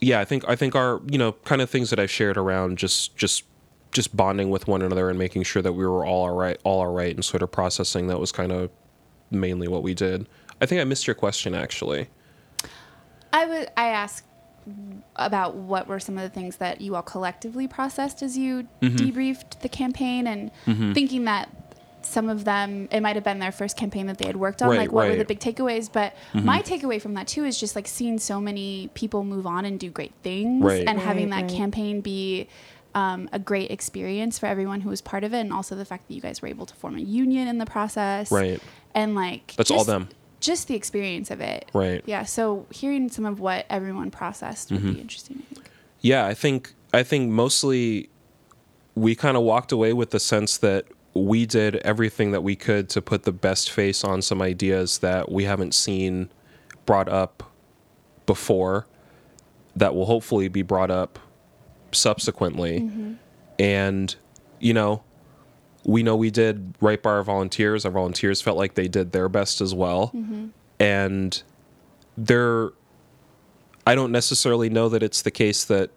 [0.00, 2.78] yeah i think i think our you know kind of things that i've shared around
[2.78, 3.44] just just
[3.92, 6.80] just bonding with one another and making sure that we were all all right all
[6.80, 8.70] all right and sort of processing that was kind of
[9.30, 10.26] mainly what we did
[10.60, 12.08] i think i missed your question actually
[13.32, 14.24] I would I asked
[15.16, 18.96] about what were some of the things that you all collectively processed as you Mm-hmm.
[18.96, 20.50] debriefed the campaign and
[20.94, 21.48] thinking that
[22.02, 24.70] some of them it might have been their first campaign that they had worked on
[24.70, 27.76] Right, like what were the big takeaways but my takeaway from that too is just
[27.76, 30.84] like seeing so many people move on and do great things Right.
[30.88, 31.50] and having that right.
[31.50, 32.48] campaign be
[32.96, 36.08] um, a great experience for everyone who was part of it and also the fact
[36.08, 38.60] that you guys were able to form a union in the process Right.
[38.94, 40.08] and like That's all them.
[40.40, 42.02] Just the experience of it Right.
[42.06, 44.92] yeah so hearing some of what everyone processed would Mm-hmm.
[44.94, 45.60] be interesting I.
[46.02, 48.08] Yeah, I think I think mostly
[48.94, 52.88] we kind of walked away with the sense that we did everything that we could
[52.90, 56.30] to put the best face on some ideas that we haven't seen
[56.86, 57.42] brought up
[58.26, 58.86] before
[59.76, 61.18] that will hopefully be brought up
[61.92, 62.88] subsequently.
[63.58, 64.14] And
[64.58, 65.02] you know,
[65.84, 67.84] we know we did right by our volunteers.
[67.84, 70.10] Our volunteers felt like they did their best as well.
[70.78, 71.42] And
[72.16, 72.70] they're
[73.86, 75.90] I don't necessarily know that it's the case that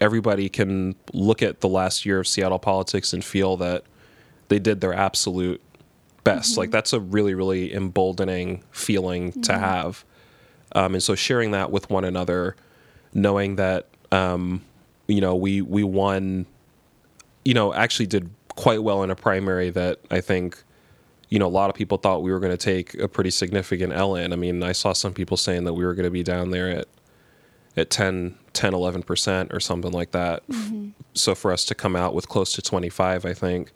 [0.00, 3.84] everybody can look at the last year of Seattle politics and feel that
[4.48, 5.60] they did their absolute
[6.24, 6.56] best.
[6.56, 10.04] Like that's a really, really emboldening feeling to have.
[10.72, 12.56] Um, and so sharing that with one another,
[13.14, 14.62] knowing that um,
[15.06, 16.46] you know we we won,
[17.44, 20.62] you know, actually did quite well in a primary that I think
[21.28, 23.92] you know, a lot of people thought we were going to take a pretty significant
[23.92, 24.32] L in.
[24.32, 26.68] I mean, I saw some people saying that we were going to be down there
[26.70, 26.86] at
[27.76, 30.42] at 10, 10 11% or something like that.
[31.12, 33.70] So for us to come out with close to 25, I think,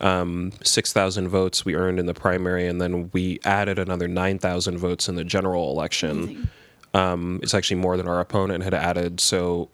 [0.00, 5.06] um, 6,000 votes we earned in the primary, and then we added another 9,000 votes
[5.08, 6.48] in the general election.
[6.94, 9.20] Um, it's actually more than our opponent had added.
[9.20, 9.68] So,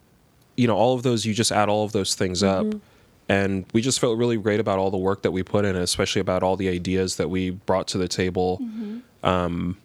[0.57, 2.67] you know, all of those, you just add all of those things up.
[3.33, 6.21] And we just felt really great about all the work that we put in, especially
[6.21, 8.61] about all the ideas that we brought to the table.
[8.63, 9.27] Mm-hmm.
[9.27, 9.79] Um,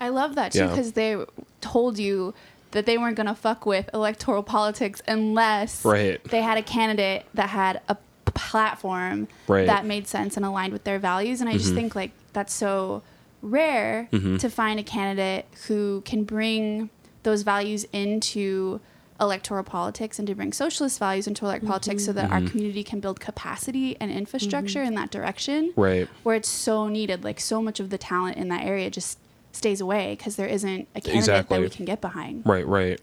[0.00, 0.68] I love that too Yeah.
[0.68, 1.16] because they
[1.60, 2.34] told you
[2.72, 6.22] that they weren't going to fuck with electoral politics unless Right.
[6.24, 9.66] they had a candidate that had a platform Right.
[9.66, 11.40] that made sense and aligned with their values.
[11.40, 11.76] And I just mm-hmm.
[11.76, 13.02] think like that's so
[13.42, 14.36] rare mm-hmm.
[14.38, 16.90] to find a candidate who can bring
[17.22, 18.80] those values into
[19.20, 23.00] electoral politics and to bring socialist values into electoral politics so that our community can
[23.00, 26.08] build capacity and infrastructure in that direction Right.
[26.22, 27.24] where it's so needed.
[27.24, 29.18] Like so much of the talent in that area just
[29.52, 31.56] stays away because there isn't a candidate Exactly.
[31.56, 32.42] that we can get behind.
[32.46, 33.00] Right, right.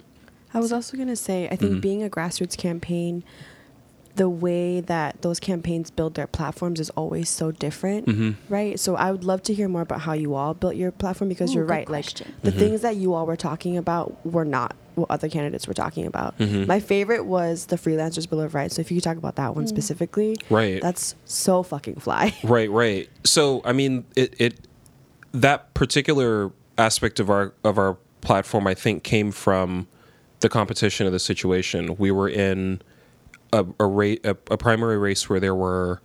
[0.53, 1.79] I was also going to say, I think Mm-hmm.
[1.81, 3.25] being a grassroots campaign,
[4.15, 8.31] the way that those campaigns build their platforms is always so different, Mm-hmm.
[8.53, 8.79] right?
[8.79, 11.51] So I would love to hear more about how you all built your platform because
[11.51, 11.85] Ooh, you're right.
[11.85, 12.27] question.
[12.35, 12.59] Like the Mm-hmm.
[12.59, 16.37] things that you all were talking about were not what other candidates were talking about.
[16.37, 16.65] Mm-hmm.
[16.65, 18.75] My favorite was the Freelancers Bill of Rights.
[18.75, 20.81] So if you could talk about that one specifically, Right.
[20.81, 22.33] That's so fucking fly.
[22.43, 23.09] Right, right.
[23.23, 24.67] So I mean, it it
[25.31, 29.87] that particular aspect of our of our platform, I think, came from
[30.39, 31.95] the competition of the situation.
[31.97, 32.81] We were in
[33.53, 36.01] a a, ra- a, a primary race where there were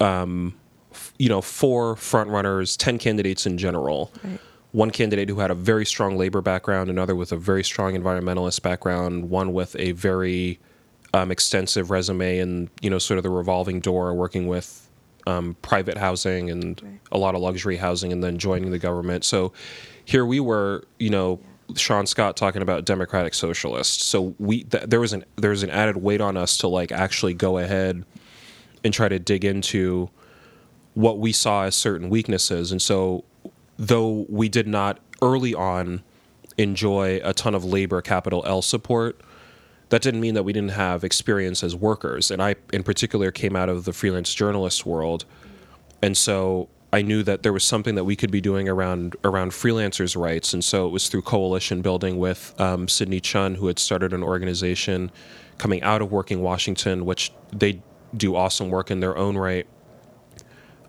[0.00, 0.54] um,
[0.92, 4.12] f- you know four front runners, ten candidates in general.
[4.22, 4.40] Right.
[4.76, 8.60] One candidate who had a very strong labor background, another with a very strong environmentalist
[8.60, 10.58] background, one with a very
[11.14, 14.86] um, extensive resume and you know sort of the revolving door, working with
[15.26, 17.00] um, private housing and Right.
[17.10, 19.24] a lot of luxury housing, and then joining the government.
[19.24, 19.54] So
[20.04, 21.40] here we were, you know,
[21.74, 24.04] Shaun Scott talking about democratic socialists.
[24.04, 26.92] So we th- there was an there was an added weight on us to like
[26.92, 28.04] actually go ahead
[28.84, 30.10] and try to dig into
[30.92, 32.72] what we saw as certain weaknesses.
[32.72, 33.24] And so,
[33.78, 36.02] though we did not early on
[36.58, 39.20] enjoy a ton of labor capital L support,
[39.88, 42.30] that didn't mean that we didn't have experience as workers.
[42.30, 45.24] And I, in particular, came out of the freelance journalist world.
[46.02, 49.52] And so I knew that there was something that we could be doing around around
[49.52, 50.54] freelancers' rights.
[50.54, 54.22] And so it was through coalition building with um, Sydney Chun, who had started an
[54.22, 55.10] organization
[55.58, 57.80] coming out of Working Washington, which they
[58.16, 59.66] do awesome work in their own right.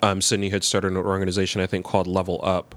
[0.01, 2.75] Um, Sydney had started an organization, I think, called Level Up.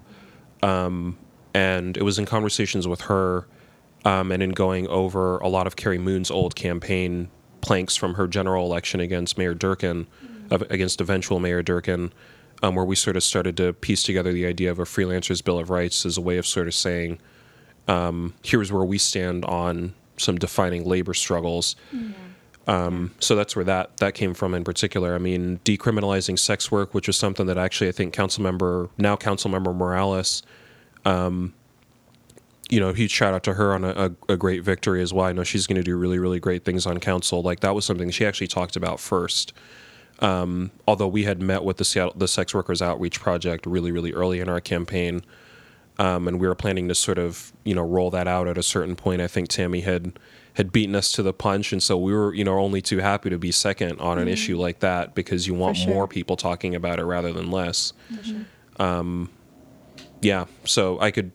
[0.62, 1.18] Um,
[1.54, 3.46] and it was in conversations with her
[4.04, 7.28] um, and in going over a lot of Cary Moon's old campaign
[7.61, 10.06] planks from her general election against Mayor Durkan,
[10.50, 12.11] of, against eventual Mayor Durkan,
[12.62, 15.59] um, where we sort of started to piece together the idea of a freelancer's bill
[15.59, 17.18] of rights as a way of sort of saying,
[17.88, 21.76] um, here's where we stand on some defining labor struggles.
[22.70, 25.16] Um, so that's where that that came from in particular.
[25.16, 29.16] I mean, decriminalizing sex work, which was something that actually I think council member now
[29.16, 30.44] council member Morales,
[31.04, 31.52] um,
[32.68, 33.88] you know, huge shout out to her on a,
[34.28, 35.26] a, a great victory as well.
[35.26, 37.42] I know she's going to do really really great things on council.
[37.42, 39.52] Like that was something she actually talked about first.
[40.20, 44.12] Um, although we had met with the Seattle, the Sex Workers Outreach Project really really
[44.12, 45.22] early in our campaign,
[45.98, 48.62] um, and we were planning to sort of you know roll that out at a
[48.62, 49.20] certain point.
[49.20, 50.12] I think Tammy had
[50.61, 53.31] had beaten us to the punch, and so we were you know only too happy
[53.31, 55.88] to be second on an issue like that because you want sure.
[55.88, 57.94] more people talking about it rather than less.
[58.23, 58.37] Sure.
[60.20, 61.33] Yeah, so I could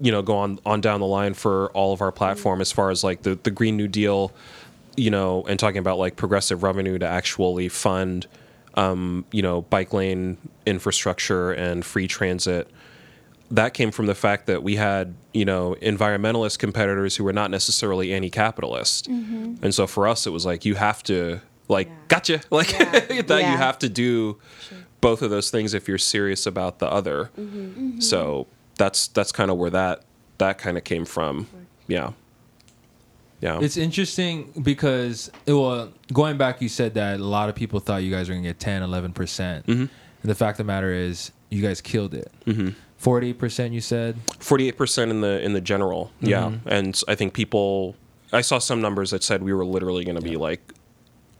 [0.00, 2.90] you know go on on down the line for all of our platform as far
[2.90, 4.32] as like the the Green New Deal,
[4.96, 8.28] you know, and talking about like progressive revenue to actually fund.
[8.74, 12.70] Um, you know, bike lane infrastructure and free transit
[13.50, 17.50] that came from the fact that we had you know environmentalist competitors who were not
[17.50, 19.08] necessarily anti-capitalist.
[19.10, 19.56] Mm-hmm.
[19.62, 21.94] And so for us it was like you have to like Yeah.
[22.08, 22.40] gotcha.
[22.50, 23.22] Like Yeah.
[23.26, 24.38] that you have to do
[25.00, 27.30] both of those things if you're serious about the other.
[27.38, 28.00] Mm-hmm.
[28.00, 28.50] So mm-hmm.
[28.76, 30.02] that's that's kind of where that
[30.38, 31.46] that kind of came from.
[31.86, 32.12] Yeah.
[33.40, 33.60] Yeah.
[33.60, 38.02] It's interesting because, it, well, going back, you said that a lot of people thought
[38.02, 39.14] you guys were going to get 10, 11%.
[39.14, 39.66] percent.
[39.66, 39.80] Mm-hmm.
[39.82, 39.90] And
[40.22, 42.32] the fact of the matter is, you guys killed it.
[43.00, 43.44] Mm-hmm.
[43.44, 44.16] 48%, you said?
[44.40, 46.68] 48% in the in the general yeah Mm-hmm.
[46.68, 47.94] and i think people
[48.32, 50.72] i saw some numbers that said we were literally going to be like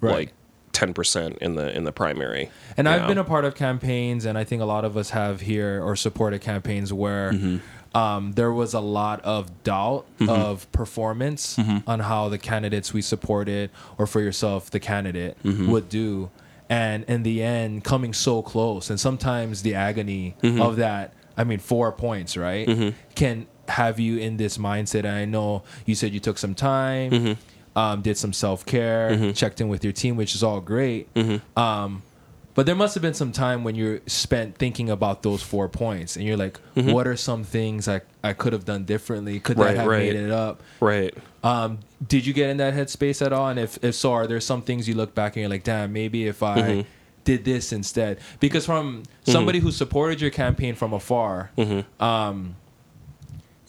[0.00, 0.32] like
[0.72, 3.08] 10% in the in the primary And I've know?
[3.08, 5.96] been a part of campaigns, and I think a lot of us have here or
[5.96, 7.96] supported campaigns where Mm-hmm.
[7.96, 11.90] um, there was a lot of doubt of performance Mm-hmm.
[11.90, 15.68] on how the candidates we supported, or for yourself, the candidate Mm-hmm.
[15.68, 16.30] would do.
[16.70, 20.60] And in the end, coming so close, and sometimes the agony Mm-hmm.
[20.62, 25.06] of that, I mean, four points, right, can have you in this mindset.
[25.06, 27.10] I know you said you took some time.
[27.10, 27.32] Mm-hmm.
[27.78, 31.14] Um, did some self care, checked in with your team, which is all great.
[31.14, 31.56] Mm-hmm.
[31.56, 32.02] Um,
[32.54, 36.16] but there must have been some time when you're spent thinking about those four points,
[36.16, 39.38] and you're like, "What are some things I I could have done differently?
[39.38, 39.62] Could Mm-hmm.
[39.62, 40.12] Right, that have right.
[40.12, 43.48] made it up?" right Um, did you get in that headspace at all?
[43.48, 45.92] And if if so, are there some things you look back and you're like, "Damn,
[45.92, 46.80] maybe if I Mm-hmm.
[47.30, 49.02] Did this instead?" Because from
[49.34, 51.80] somebody who supported your campaign from afar, Mm-hmm.
[52.02, 52.56] um,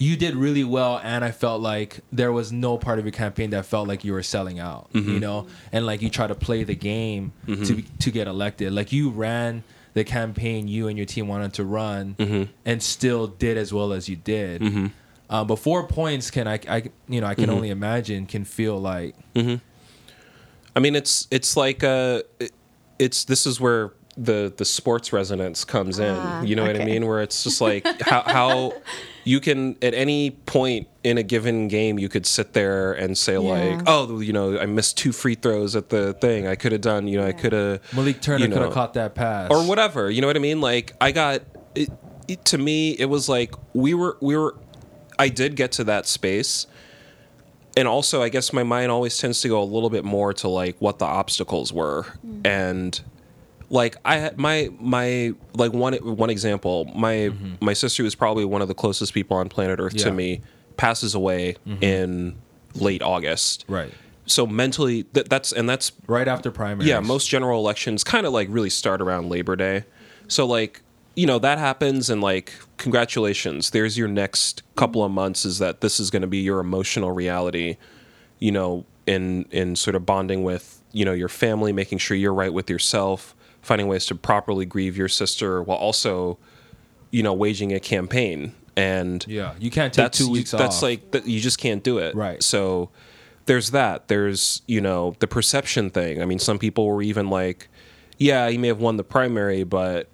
[0.01, 3.49] you did really well, and I felt like there was no part of your campaign
[3.49, 4.87] that felt like you were selling out.
[4.93, 5.09] Mm-hmm.
[5.13, 8.71] You know, and like you try to play the game to be, to get elected.
[8.71, 9.63] Like you ran
[9.95, 12.43] the campaign you and your team wanted to run, Mm-hmm.
[12.65, 14.61] and still did as well as you did.
[15.31, 16.77] Um, but four points can I, I
[17.09, 17.53] you know I can Mm-hmm.
[17.55, 22.53] only imagine can feel like I mean, it's it's like uh, it-
[22.99, 26.15] it's this is where the the sports resonance comes in.
[26.15, 27.07] Ah, you know what I mean?
[27.07, 28.73] Where it's just like how how
[29.23, 33.37] you can at any point in a given game you could sit there and say
[33.37, 36.47] like, oh, you know, I missed two free throws at the thing.
[36.47, 37.07] I could have done.
[37.07, 40.11] You know, I could have Malik Turner you could have caught that pass or whatever.
[40.11, 40.59] You know what I mean?
[40.59, 41.41] Like I got
[41.75, 41.89] it,
[42.27, 44.55] it, to me, it was like we were we were.
[45.17, 46.65] I did get to that space,
[47.79, 50.49] and also I guess my mind always tends to go a little bit more to
[50.49, 52.45] like what the obstacles were, mm.
[52.45, 52.99] and
[53.69, 56.85] like I had my my like one one example.
[56.93, 57.53] My mm-hmm.
[57.61, 60.05] my sister was probably one of the closest people on planet Earth Yeah.
[60.05, 60.41] to me.
[60.75, 61.83] Passes away mm-hmm.
[61.83, 62.35] in
[62.75, 63.65] late August.
[63.67, 63.91] right
[64.25, 66.87] So mentally, that, that's and that's right after primary.
[66.87, 69.83] yeah, most general elections kind of like really start around Labor Day.
[70.27, 70.81] So like,
[71.15, 73.69] you know, that happens and like congratulations.
[73.71, 77.11] There's your next couple of months is that this is going to be your emotional
[77.11, 77.77] reality,
[78.39, 82.33] you know, in in sort of bonding with, you know, your family, making sure you're
[82.33, 86.37] right with yourself, finding ways to properly grieve your sister while also,
[87.11, 88.53] you know, waging a campaign.
[88.77, 90.83] And Yeah, you can't take two weeks that's off.
[90.83, 92.41] like you just can't do it Right.
[92.41, 92.89] so
[93.45, 97.67] there's that there's you know the perception thing i mean some people were even like
[98.19, 100.07] yeah he may have won the primary but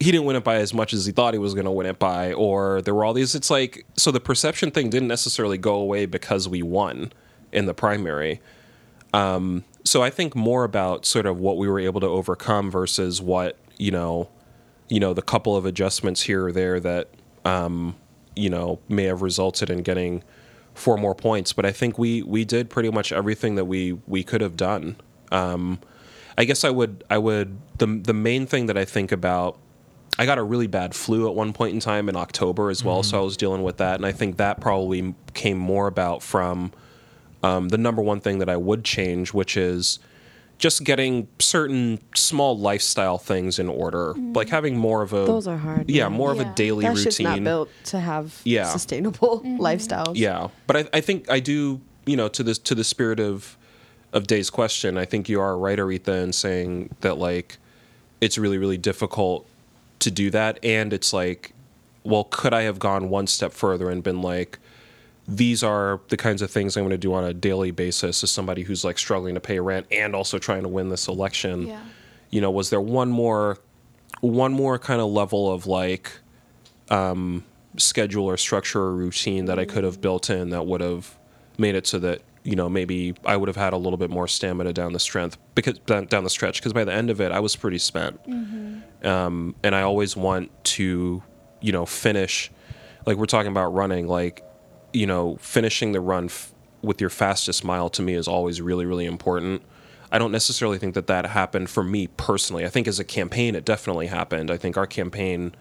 [0.00, 1.86] he didn't win it by as much as he thought he was going to win
[1.86, 5.58] it by or there were all these it's like so the perception thing didn't necessarily
[5.58, 7.12] go away because we won
[7.52, 8.40] in the primary.
[9.12, 13.20] Um, so i think more about sort of what we were able to overcome versus
[13.20, 14.28] what you know
[14.88, 17.08] you know the couple of adjustments here or there that
[17.44, 17.94] um,
[18.34, 20.24] you know may have resulted in getting
[20.74, 21.52] four more points.
[21.52, 24.96] But i think we we did pretty much everything that we we could have done.
[25.30, 25.80] Um,
[26.36, 29.56] i guess i would i would the the main thing that i think about
[30.18, 33.02] I got a really bad flu at one point in time in October as well,
[33.02, 33.22] so mm-hmm.
[33.22, 36.72] I was dealing with that, and I think that probably came more about from
[37.42, 39.98] um, the number one thing that I would change, which is
[40.56, 44.32] just getting certain small lifestyle things in order, mm-hmm.
[44.34, 46.16] like having more of a Those are hard, yeah, man.
[46.16, 47.42] more of a daily That shit's routine.
[47.42, 48.64] not built to have Yeah.
[48.66, 49.60] sustainable mm-hmm.
[49.60, 50.12] lifestyles.
[50.14, 51.80] Yeah, but I, I think I do.
[52.06, 53.56] You know, to this to the spirit of
[54.12, 57.58] of Day's question, I think you are right, Aretha, in saying that like
[58.20, 59.46] it's really really difficult
[60.00, 61.52] to do that, and it's like,
[62.04, 64.58] well, could I have gone one step further and been like,
[65.26, 68.30] these are the kinds of things I'm going to do on a daily basis as
[68.30, 71.68] somebody who's like struggling to pay rent and also trying to win this election.
[71.68, 71.80] Yeah.
[72.28, 73.58] You know, was there one more
[74.20, 76.12] one more kind of level of like
[76.90, 77.44] um,
[77.76, 80.02] schedule or structure or routine that I could have mm.
[80.02, 81.16] built in that would have
[81.58, 84.28] made it so that you know maybe I would have had a little bit more
[84.28, 87.32] stamina down the strength because down down the stretch because by the end of it
[87.32, 88.20] I was pretty spent.
[89.02, 91.22] Um, and I always want to
[91.60, 92.50] you know finish
[93.06, 94.44] like we're talking about running like
[94.92, 98.86] you know finishing the run f- with your fastest mile to me is always really
[98.86, 99.62] really important.
[100.12, 102.64] I don't necessarily think that that happened for me personally.
[102.64, 104.50] I think as a campaign it definitely happened.
[104.50, 105.54] I think our campaign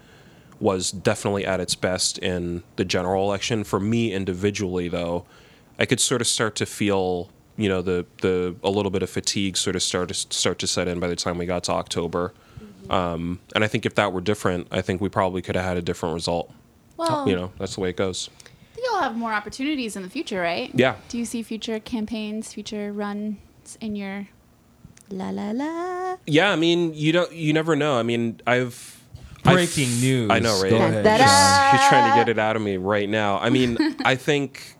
[0.60, 3.64] was definitely at its best in the general election.
[3.64, 5.26] For me individually, though,
[5.80, 9.10] I could sort of start to feel, you know, the the a little bit of
[9.10, 11.72] fatigue sort of start to start to set in by the time we got to
[11.72, 12.34] October.
[12.90, 15.78] Um, and I think if that were different, I think we probably could have had
[15.78, 16.52] a different result.
[16.98, 18.30] Well, You know, that's the way it goes.
[18.42, 18.44] I
[18.76, 20.70] think you'll have more opportunities in the future, right?
[20.74, 20.96] Yeah.
[21.10, 23.38] Do you see future campaigns, future runs
[23.80, 24.28] in your?
[25.10, 26.18] La la la.
[26.28, 27.98] Yeah, I mean, you don't, you never know.
[27.98, 29.00] I mean, I've
[29.46, 30.30] I've- Breaking news.
[30.32, 30.70] I know, right?
[30.70, 31.04] Go ahead.
[31.04, 31.72] Da-da-da.
[31.78, 33.38] You're trying to get it out of me right now.
[33.40, 34.76] I mean, I think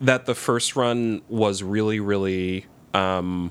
[0.00, 2.66] that the first run was really, really.
[2.94, 3.50] Um,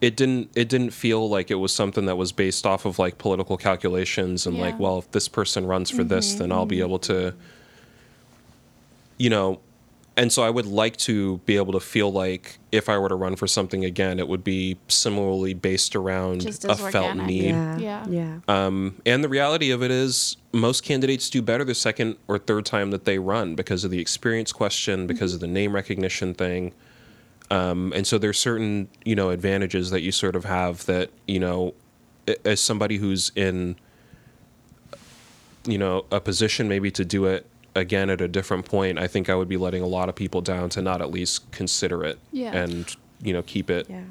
[0.00, 0.50] it didn't.
[0.54, 4.46] It didn't feel like it was something that was based off of like political calculations
[4.46, 7.34] and like, well, if this person runs for this, then I'll be able to.
[9.18, 9.60] You know,
[10.16, 13.14] and so I would like to be able to feel like if I were to
[13.14, 17.26] run for something again, it would be similarly based around a as felt organic.
[17.26, 17.44] need.
[17.50, 17.78] Yeah.
[17.78, 18.06] Yeah.
[18.08, 18.38] Yeah.
[18.48, 22.64] Um, and the reality of it is, most candidates do better the second or third
[22.64, 26.72] time that they run because of the experience question, because of the name recognition thing.
[27.50, 31.38] Um, and so there's certain, you know, advantages that you sort of have that, you
[31.38, 31.74] know,
[32.44, 33.76] as somebody who's in,
[35.66, 37.46] you know, a position maybe to do it
[37.76, 40.40] again at a different point, I think I would be letting a lot of people
[40.40, 42.56] down to not at least consider it Yeah.
[42.56, 44.02] and, you know, keep it Yeah.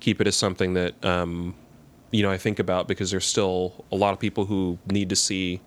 [0.00, 1.54] keep it as something that um,
[2.12, 5.16] you know I think about because there's still a lot of people who need to
[5.16, 5.60] see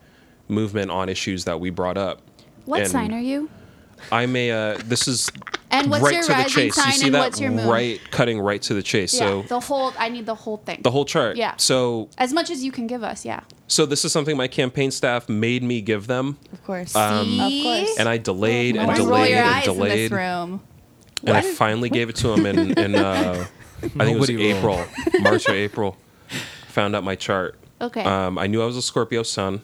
[0.47, 2.21] movement on issues that we brought up.
[2.65, 3.49] What And sign are you?
[4.11, 4.51] I'm a.
[4.51, 5.29] Uh, this is
[5.71, 6.75] And what's right your to the rising chase.
[6.75, 7.67] sign you see and that what's your moon?
[7.67, 9.13] right, cutting right to the chase.
[9.13, 9.19] Yeah.
[9.19, 9.93] So the whole.
[9.99, 10.79] I need the whole thing.
[10.81, 11.37] the whole chart.
[11.37, 11.53] Yeah.
[11.57, 13.23] So as much as you can give us.
[13.25, 13.41] Yeah.
[13.67, 16.95] so this is something my campaign staff made me give them, Of course.
[16.95, 17.95] Um, of course.
[17.99, 20.61] and I delayed No and delayed roll your and eyes in this delayed, room.
[21.25, 23.45] and I finally gave it to him in in uh,
[23.83, 24.83] I think it was April,
[25.21, 25.97] March or April.
[26.69, 27.55] Found out my chart.
[27.81, 28.03] Okay.
[28.03, 29.61] Um, I knew I was a Scorpio sun.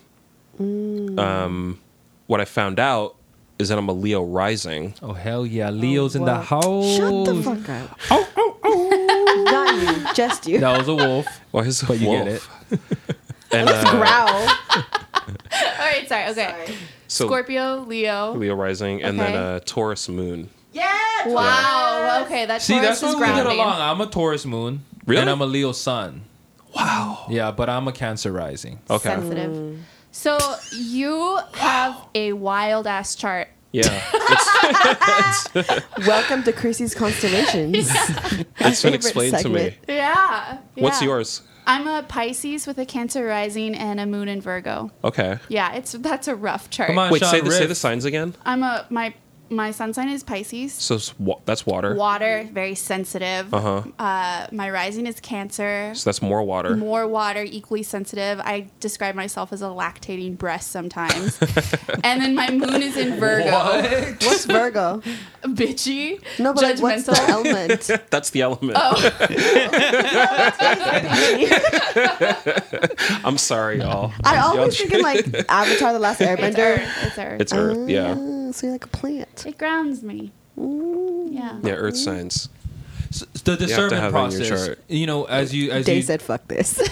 [0.60, 1.80] Um,
[2.28, 3.16] what I found out
[3.60, 4.93] is that I'm a Leo rising.
[5.01, 6.95] Oh hell yeah, Leo's in the house.
[6.97, 7.99] Shut the fuck up.
[8.12, 9.43] Oh oh oh.
[9.51, 9.76] Not
[10.08, 10.60] you, just you.
[10.60, 11.28] That was a wolf.
[11.51, 12.49] Why is a But you get wolf?
[13.51, 14.28] And, uh, Growl.
[14.30, 16.06] All right.
[16.10, 16.28] Sorry.
[16.32, 16.76] Okay.
[17.08, 18.34] so Scorpio, Leo.
[18.34, 19.56] Leo rising, and then Okay.
[19.56, 20.49] uh, Taurus moon.
[20.74, 20.91] Yeah.
[21.28, 22.24] Wow.
[22.26, 22.45] Okay.
[22.45, 23.80] That's See, Taurus that's is where we get along.
[23.80, 24.84] I'm a Taurus moon.
[25.06, 25.22] Really?
[25.22, 26.24] And I'm a Leo sun.
[26.76, 27.28] Wow.
[27.30, 28.80] Yeah, but I'm a Cancer rising.
[28.89, 29.10] Okay.
[29.10, 29.80] Sensitive.
[30.16, 30.38] So
[30.72, 33.49] you have a wild ass chart.
[33.74, 34.01] Yeah.
[34.68, 37.89] It's, Welcome to Chrissy's constellations.
[37.89, 39.59] it's been Favorite explained to me.
[39.59, 39.86] segment.
[39.89, 40.57] Yeah.
[40.76, 41.07] What's yeah.
[41.09, 41.41] yours?
[41.68, 44.89] I'm a Pisces with a Cancer rising and a moon in Virgo.
[45.03, 45.38] Okay.
[45.49, 46.88] Yeah, it's that's a rough chart.
[46.88, 47.70] Come on, Wait, Shaun, say the, say riff.
[47.70, 48.36] the signs again.
[48.45, 49.13] I'm a my
[49.50, 50.74] my sun sign is Pisces.
[50.74, 51.93] So wa- that's water.
[51.96, 53.54] Water, very sensitive.
[53.54, 53.84] Uh-huh.
[54.00, 55.91] Uh, my rising is Cancer.
[55.96, 56.76] So that's more water.
[56.76, 58.39] More water, equally sensitive.
[58.39, 61.38] I describe myself as a lactating breast sometimes.
[62.04, 63.52] and then my moon is in Virgo.
[64.26, 65.02] What's Virgo?
[65.43, 66.20] Bitchy.
[66.39, 67.30] No, but like, what's the judgmental.
[67.30, 67.91] element?
[68.10, 68.78] That's the element.
[68.82, 68.96] Oh.
[73.24, 74.12] I'm sorry, y'all.
[74.24, 76.78] I Y'all always tr- thinking like Avatar: The Last It's Airbender.
[76.80, 76.89] Earth.
[77.04, 77.41] It's Earth.
[77.41, 77.89] It's Earth.
[77.89, 78.16] Yeah.
[78.56, 79.45] So you're like a plant.
[79.45, 80.32] it grounds me.
[80.58, 81.34] Mm.
[81.34, 81.60] Yeah.
[81.62, 81.74] Yeah.
[81.74, 82.47] Earth signs.
[83.10, 84.78] S- the discernment have it in your process.
[84.88, 86.80] You know, as you as Day you said, "Fuck this."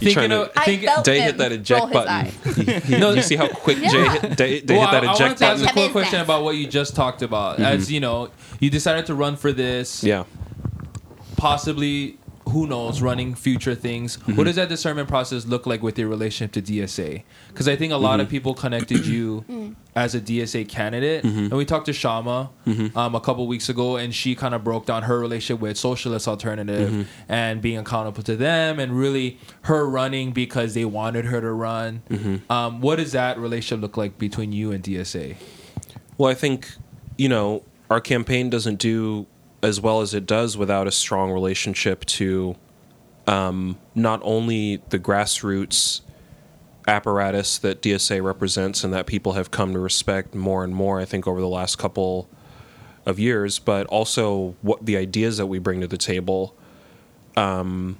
[0.00, 1.92] You trying thinking to- of I thinking, felt Day him hit that roll eject his
[1.92, 2.08] button.
[2.08, 2.32] eye.
[2.88, 3.12] You, No.
[3.12, 5.38] you see how quick Jay hit, Day, Day well, hit that I, I wanted eject
[5.40, 6.22] to ask a quick question Business.
[6.22, 7.60] about what you just talked about.
[7.60, 7.92] As mm-hmm.
[7.92, 10.02] you know, you decided to run for this.
[10.02, 10.24] Yeah.
[11.36, 12.16] possibly
[12.50, 14.36] who knows running future things Mm-hmm.
[14.36, 17.92] what does that discernment process look like with your relationship to dsa because i think
[17.92, 18.30] a lot of Mm-hmm.
[18.30, 19.44] people connected you
[19.96, 21.38] as a dsa candidate Mm-hmm.
[21.50, 22.50] and we talked to Kshama
[22.96, 26.26] um, a couple weeks ago and she kind of broke down her relationship with socialist
[26.28, 27.02] alternative Mm-hmm.
[27.32, 32.02] and being accountable to them and really her running because they wanted her to run
[32.10, 32.50] Mm-hmm.
[32.52, 35.36] um, what does that relationship look like between you and dsa
[36.18, 36.68] Well, I think,
[37.16, 39.26] you know, our campaign doesn't do
[39.62, 42.56] as well as it does without a strong relationship to
[43.26, 46.00] um, not only the grassroots
[46.88, 51.04] apparatus that DSA represents and that people have come to respect more and more, I
[51.04, 52.28] think, over the last couple
[53.06, 56.54] of years, but also what the ideas that we bring to the table.
[57.36, 57.98] Um,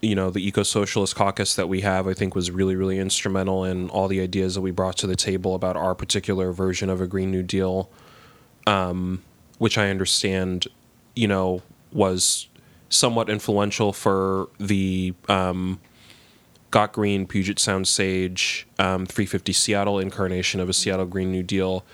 [0.00, 3.64] you know, the eco socialist caucus that we have, I think, was really, really instrumental
[3.64, 7.00] in all the ideas that we brought to the table about our particular version of
[7.00, 7.90] a Green New Deal,
[8.66, 9.22] um,
[9.58, 10.68] which I understand,
[11.14, 12.48] you know, was
[12.88, 15.80] somewhat influential for the um,
[16.70, 21.84] Got Green, Puget Sound Sage, um, 350 Seattle incarnation of a Seattle Green New Deal.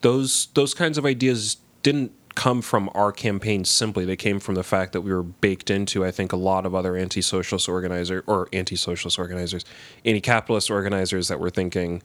[0.00, 4.04] Those those kinds of ideas didn't come from our campaign simply.
[4.04, 6.74] They came from the fact that we were baked into, I think, a lot of
[6.74, 9.64] other anti-socialist organizer or anti-socialist organizers,
[10.04, 12.02] anti-capitalist organizers that were thinking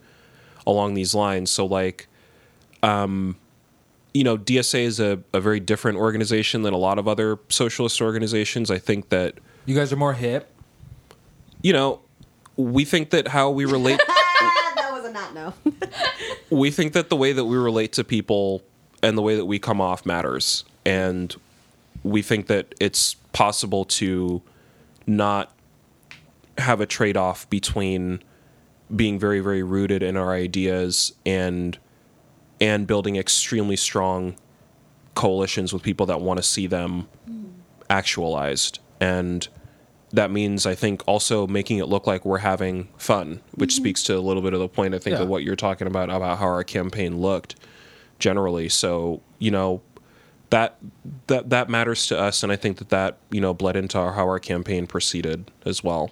[0.67, 1.49] along these lines.
[1.49, 2.07] So like
[4.13, 8.01] you know, DSA is a, a very different organization than a lot of other socialist
[8.01, 8.71] organizations.
[8.71, 9.35] I think that,
[9.65, 10.51] you guys are more hip
[11.61, 12.01] you know,
[12.55, 15.53] we think that how we relate, that was a not no.
[16.49, 18.61] we think that the way that we relate to people
[19.01, 20.63] and the way that we come off matters.
[20.85, 21.35] And
[22.03, 24.41] we think that it's possible to
[25.05, 25.53] not
[26.57, 28.21] have a trade off between
[28.95, 31.77] being very, very rooted in our ideas and
[32.61, 34.35] and building extremely strong
[35.15, 37.07] coalitions with people that want to see them
[37.89, 38.79] actualized.
[38.99, 39.47] And
[40.11, 43.83] that means I think also making it look like we're having fun, which mm-hmm.
[43.83, 45.23] speaks to a little bit of the point I think Yeah.
[45.23, 47.55] of what you're talking about about how our campaign looked
[48.17, 48.69] generally.
[48.69, 49.81] So, you know,
[50.49, 50.77] that
[51.27, 54.13] that that matters to us and I think that that, you know, bled into our,
[54.13, 56.11] how our campaign proceeded as well.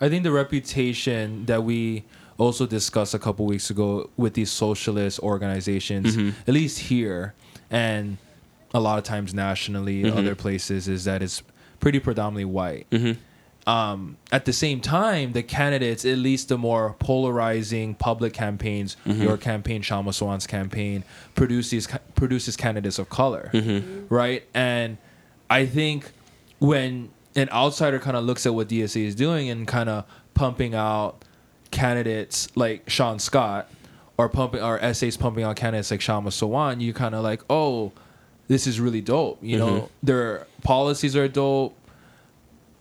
[0.00, 2.04] I think the reputation that we
[2.38, 6.38] also discussed a couple weeks ago with these socialist organizations, mm-hmm.
[6.46, 7.34] at least here
[7.70, 8.18] and
[8.74, 10.18] a lot of times nationally, mm-hmm.
[10.18, 11.42] other places, is that it's
[11.80, 12.88] pretty predominantly white.
[12.90, 13.20] Mm-hmm.
[13.68, 19.36] Um, at the same time, the candidates, at least the more polarizing public campaigns, your
[19.36, 21.02] campaign, Kshama Sawant's campaign,
[21.34, 23.50] produces produces candidates of color,
[24.08, 24.44] right?
[24.54, 24.98] And
[25.50, 26.12] I think
[26.60, 30.76] when an outsider kind of looks at what DSA is doing and kind of pumping
[30.76, 31.24] out
[31.70, 33.70] candidates like Shaun Scott
[34.18, 37.92] or pumping or essays pumping on candidates like Kshama Sawant, you kind of like, oh,
[38.48, 39.38] this is really dope.
[39.42, 39.86] You know, mm-hmm.
[40.02, 41.76] their policies are dope,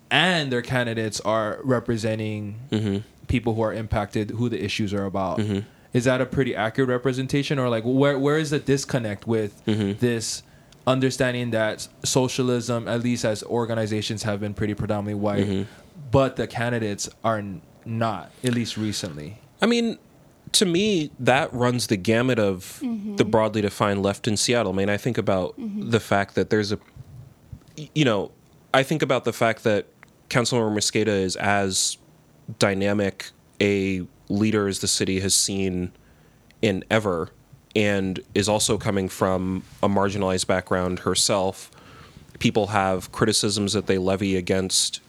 [0.09, 2.97] and their candidates are representing mm-hmm.
[3.27, 5.39] people who are impacted, who the issues are about.
[5.39, 5.59] Mm-hmm.
[5.93, 10.43] Is that a pretty accurate representation, or like where where is the disconnect with this?
[10.87, 15.65] Understanding that socialism, at least as organizations, have been pretty predominantly white,
[16.11, 17.41] but the candidates are
[17.85, 19.39] not, at least recently.
[19.61, 19.97] I mean,
[20.53, 23.15] to me, that runs the gamut of mm-hmm.
[23.15, 24.73] the broadly defined left in Seattle.
[24.73, 25.89] I mean, I think about mm-hmm.
[25.89, 26.79] the fact that there's a,
[27.93, 28.31] you know,
[28.73, 29.87] I think about the fact that
[30.29, 31.97] Councilmember Mosqueda is as
[32.59, 33.31] dynamic
[33.61, 35.91] a leader as the city has seen
[36.61, 37.29] in ever,
[37.75, 41.69] and is also coming from a marginalized background herself.
[42.39, 45.01] People have criticisms that they levy against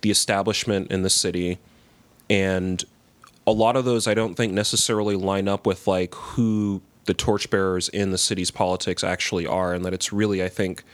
[0.00, 1.58] the establishment in the city,
[2.28, 2.84] and
[3.46, 7.88] a lot of those I don't think necessarily line up with like who the torchbearers
[7.88, 10.84] in the city's politics actually are, and that it's really I think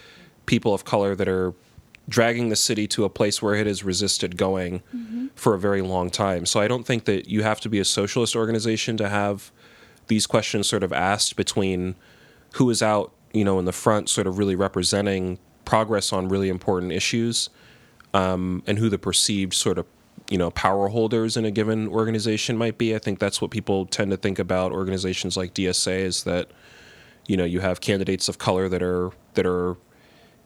[0.46, 1.54] people of color that are
[2.08, 4.82] dragging the city to a place where it has resisted going
[5.34, 6.44] for a very long time.
[6.44, 9.50] So I don't think that you have to be a socialist organization to have
[10.08, 11.94] these questions sort of asked between
[12.54, 16.50] who is out, you know, in the front, sort of really representing progress on really
[16.50, 17.48] important issues,
[18.12, 19.86] um, and who the perceived sort of,
[20.30, 22.94] you know, power holders in a given organization might be.
[22.94, 26.50] I think that's what people tend to think about organizations like DSA is that,
[27.26, 29.76] you know, you have candidates of color that are that are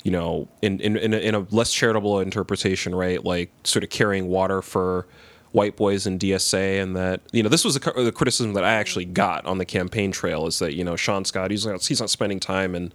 [0.04, 3.24] you know, in in in a, in a less charitable interpretation, right?
[3.24, 5.06] Like sort of carrying water for
[5.52, 8.74] white boys in DSA, and that you know this was a, the criticism that I
[8.74, 12.00] actually got on the campaign trail is that you know Shaun Scott he's not he's
[12.00, 12.92] not spending time in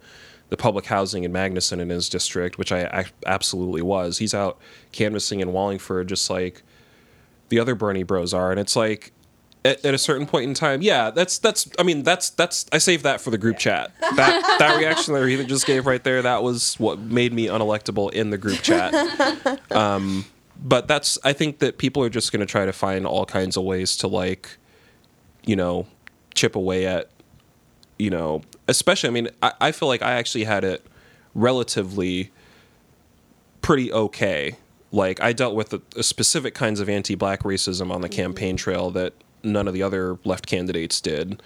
[0.48, 4.18] the public housing in Magnuson in his district, which I ac- absolutely was.
[4.18, 4.58] He's out
[4.92, 6.62] canvassing in Wallingford, just like
[7.48, 9.12] the other Bernie Bros are, and it's like
[9.64, 11.68] at, at a certain point in time, yeah, that's that's.
[11.78, 12.66] I mean, that's that's.
[12.72, 13.92] I saved that for the group chat.
[14.00, 18.12] That that reaction that Rita just gave right there, that was what made me unelectable
[18.12, 18.94] in the group chat.
[19.70, 20.24] Um,
[20.62, 21.18] but that's.
[21.24, 23.96] I think that people are just going to try to find all kinds of ways
[23.98, 24.56] to like,
[25.44, 25.86] you know,
[26.34, 27.10] chip away at,
[27.98, 29.08] you know, especially.
[29.08, 30.86] I mean, I, I feel like I actually had it
[31.34, 32.30] relatively
[33.62, 34.56] pretty okay.
[34.94, 38.90] Like I dealt with a, a specific kinds of anti-black racism on the campaign trail
[38.92, 41.42] that none of the other left candidates did.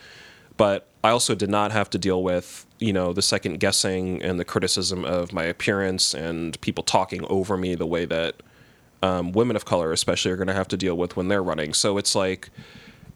[0.58, 4.38] But I also did not have to deal with, you know, the second guessing and
[4.38, 8.42] the criticism of my appearance and people talking over me the way that
[9.02, 11.72] um, women of color, especially, are going to have to deal with when they're running.
[11.72, 12.50] So it's like,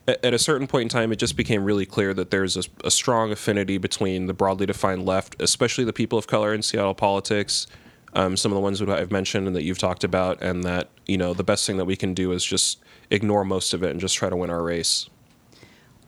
[0.06, 2.90] at a certain point in time, it just became really clear that there's a, a
[2.90, 7.66] strong affinity between the broadly defined left, especially the people of color in Seattle politics,
[8.14, 10.90] um, some of the ones that I've mentioned and that you've talked about, and that
[11.06, 12.78] you know the best thing that we can do is just
[13.10, 15.08] ignore most of it and just try to win our race.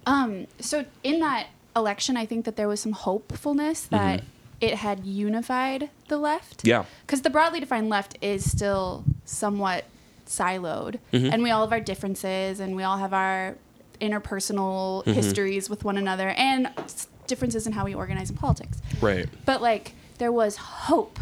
[0.07, 4.23] Um, so in that election, I think that there was some hopefulness that
[4.61, 6.67] it had unified the left.
[6.67, 6.85] Yeah.
[7.07, 9.85] Because the broadly defined left is still somewhat
[10.27, 13.57] siloed, and we all have our differences, and we all have our
[14.01, 16.69] interpersonal histories with one another, and
[17.27, 18.79] differences in how we organize in politics.
[19.01, 19.29] Right.
[19.47, 21.19] But like, there was hope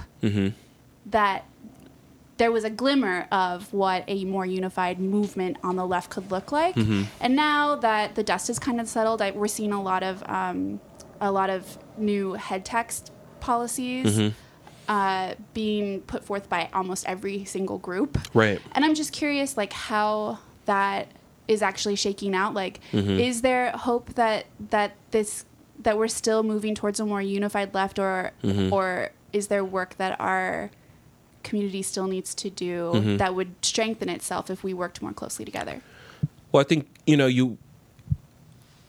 [1.12, 1.44] that
[2.38, 6.50] there was a glimmer of what a more unified movement on the left could look
[6.50, 6.74] like.
[7.20, 10.22] And now that the dust has kind of settled, I, we're seeing a lot of
[10.28, 10.80] um,
[11.20, 13.04] a lot of new head tax
[13.38, 14.32] policies
[14.88, 18.18] uh, being put forth by almost every single group.
[18.34, 18.60] Right.
[18.72, 21.08] And I'm just curious, like how that
[21.46, 22.54] is actually shaking out.
[22.54, 25.44] Like, is there hope that that this
[25.82, 28.32] that we're still moving towards a more unified left, or
[28.72, 30.70] or is there work that our
[31.42, 35.82] community still needs to do that would strengthen itself if we worked more closely together?
[36.50, 37.58] Well, I think you know you.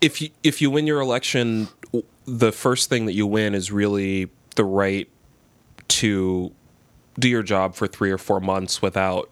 [0.02, 1.70] If you if you win your election,
[2.26, 5.08] the first thing that you win is really the right
[5.88, 6.52] to
[7.20, 9.30] do your job for three or four months without,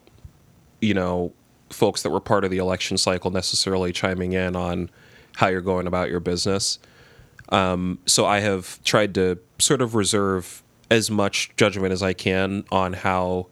[0.80, 1.34] you know,
[1.70, 4.90] folks that were part of the election cycle necessarily chiming in on
[5.36, 6.80] how you're going about your business.
[7.50, 12.66] Um, so I have tried to sort of reserve as much judgment as I can
[12.70, 13.48] on how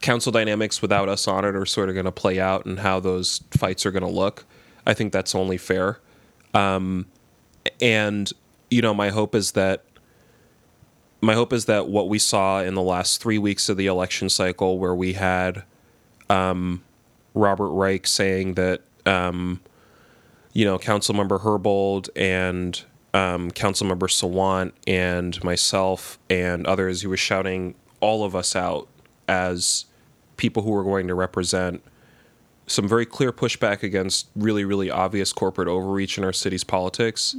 [0.00, 2.98] council dynamics without us on it are sort of going to play out and how
[3.00, 4.44] those fights are going to look.
[4.84, 6.00] I think that's only fair.
[6.52, 7.06] Um,
[7.80, 8.30] and
[8.68, 9.84] you know, my hope is that
[11.20, 14.28] my hope is that what we saw in the last three weeks of the election
[14.28, 15.62] cycle, where we had
[16.28, 16.82] um,
[17.32, 19.60] Robert Reich saying that um,
[20.52, 22.82] you know Councilmember Herbold and
[23.16, 28.88] um, Councilmember Sawant and myself and others, he was shouting all of us out
[29.26, 29.86] as
[30.36, 31.82] people who were going to represent
[32.66, 37.34] some very clear pushback against really, really obvious corporate overreach in our city's politics.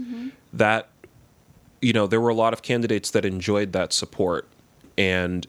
[0.52, 0.90] That,
[1.80, 4.48] you know, there were a lot of candidates that enjoyed that support.
[4.98, 5.46] And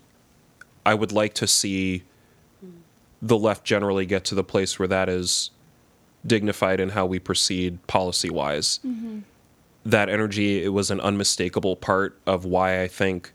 [0.85, 2.03] I would like to see
[3.22, 5.53] the left generally get to the place where that is
[6.26, 8.81] dignified in how we proceed policy wise.
[9.89, 13.32] That energy it was an unmistakable part of why I think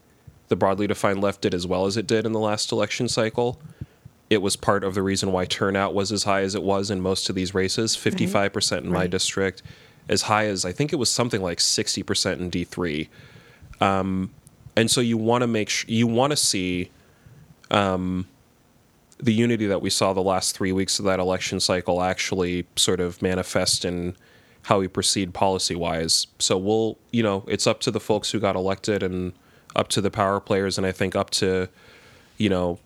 [0.49, 3.59] the broadly defined left did as well as it did in the last election cycle.
[4.29, 7.01] It was part of the reason why turnout was as high as it was in
[7.01, 9.63] most of these races 55% in my district,
[10.09, 13.07] as high as I think it was something like 60% in D3.
[13.81, 14.31] Um,
[14.75, 16.91] and so you want to make sh- you want to see
[17.71, 18.27] um,
[19.17, 22.99] the unity that we saw the last three weeks of that election cycle actually sort
[22.99, 24.15] of manifest in
[24.63, 26.27] how we proceed policy wise.
[26.39, 29.33] So we'll, you know, it's up to the folks who got elected and
[29.75, 31.69] up to the power players, and I think up to,
[32.37, 32.79] you know,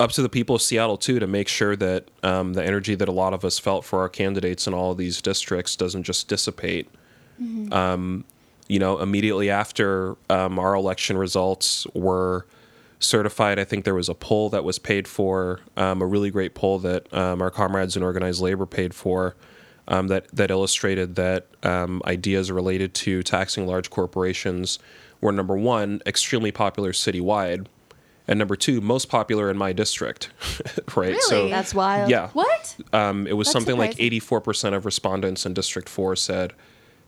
[0.00, 3.08] up to the people of Seattle too to make sure that um, the energy that
[3.08, 6.28] a lot of us felt for our candidates in all of these districts doesn't just
[6.28, 6.88] dissipate.
[7.72, 8.24] Um,
[8.68, 12.46] you know, immediately after um, our election results were
[12.98, 13.58] certified.
[13.58, 16.78] I think there was a poll that was paid for, um, a really great poll
[16.80, 19.34] that um, our comrades in organized labor paid for.
[19.88, 24.78] Um, that that illustrated that um, ideas related to taxing large corporations
[25.20, 27.66] were number one, extremely popular citywide,
[28.28, 30.30] and number two, most popular in my district.
[30.96, 31.20] right.
[31.22, 31.50] So Really?
[31.50, 32.10] That's wild.
[32.10, 32.76] yeah, What?
[32.92, 36.52] um, it was That's something like 84% of respondents in District 4 said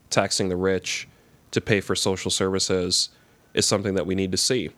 [0.09, 1.07] taxing the rich
[1.51, 3.09] to pay for social services
[3.53, 4.69] is something that we need to see.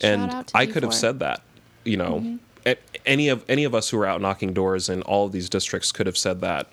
[0.00, 1.42] and out to I could have said that,
[1.84, 5.26] you know, a- any of any of us who were out knocking doors in all
[5.26, 6.68] of these districts could have said that.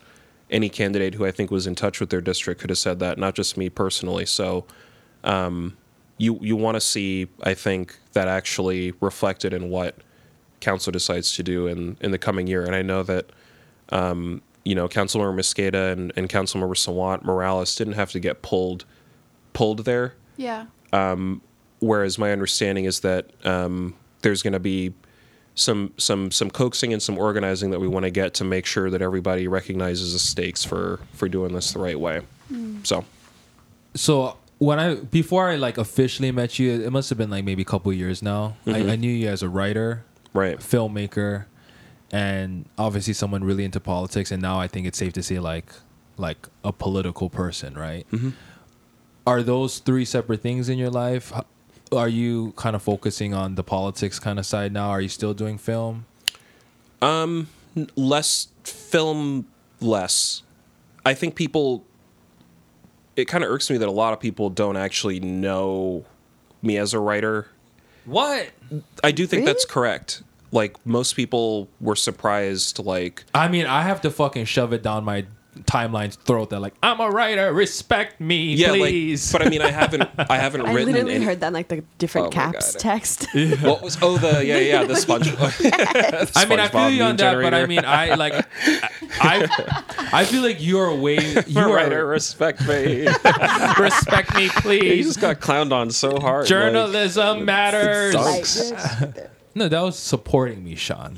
[0.52, 3.18] Any candidate who I think was in touch with their district could have said that,
[3.18, 4.26] not just me personally.
[4.26, 4.66] So,
[5.24, 5.78] um,
[6.18, 9.96] you you want to see, I think, that actually reflected in what
[10.60, 12.66] council decides to do in in the coming year.
[12.66, 13.30] And I know that
[13.90, 18.86] um, you know Councilmember Mosqueda and, and Councilmember Sawant Morales didn't have to get pulled
[19.54, 20.16] pulled there.
[20.38, 20.66] Yeah.
[21.82, 24.94] Whereas my understanding is that um, there's going to be
[25.56, 28.90] some some some coaxing and some organizing that we want to get to make sure
[28.90, 32.22] that everybody recognizes the stakes for for doing this the right way.
[32.52, 32.86] Mm.
[32.86, 33.06] So
[33.96, 37.64] so when I before I like officially met you, it must have been like maybe
[37.64, 38.56] a couple years now.
[38.66, 38.90] I, mm-hmm.
[38.92, 41.46] I knew you as a writer, right, filmmaker,
[42.12, 44.32] and obviously someone really into politics.
[44.32, 45.74] And now I think it's safe to say like
[46.18, 48.10] like a political person, right?
[48.12, 48.30] Mm-hmm.
[49.26, 51.34] Are those three separate things in your life?
[51.92, 54.90] H- Are you kind of focusing on the politics kind of side now?
[54.90, 56.06] Are you still doing film?
[57.02, 57.48] Um,
[57.96, 59.48] less film
[59.80, 60.44] less
[61.06, 61.84] i think people
[63.16, 66.06] it kind of irks me that a lot of people don't actually know
[66.62, 67.48] me as a writer
[68.06, 68.52] What?
[69.04, 70.22] i do think that's correct
[70.52, 75.04] like most people were surprised like I mean, I have to fucking shove it down
[75.06, 75.26] my
[75.64, 79.34] timeline's throat that like I'm a writer, respect me, yeah please.
[79.34, 81.68] like but i mean i haven't i haven't I written literally any, heard that like
[81.68, 82.80] the different Oh caps God.
[82.80, 83.28] text.
[83.62, 87.42] what was oh the yeah yeah the sponge I mean, I feel you on that,
[87.42, 88.34] but I mean, I like,
[89.22, 89.48] I,
[90.14, 93.08] I feel like you're way, you you are writer respect me
[93.78, 98.16] respect me, he you just got clowned on so hard like- Journalism matters.
[98.16, 98.46] Like-
[99.02, 101.18] Like, No, that was supporting me, Shaun.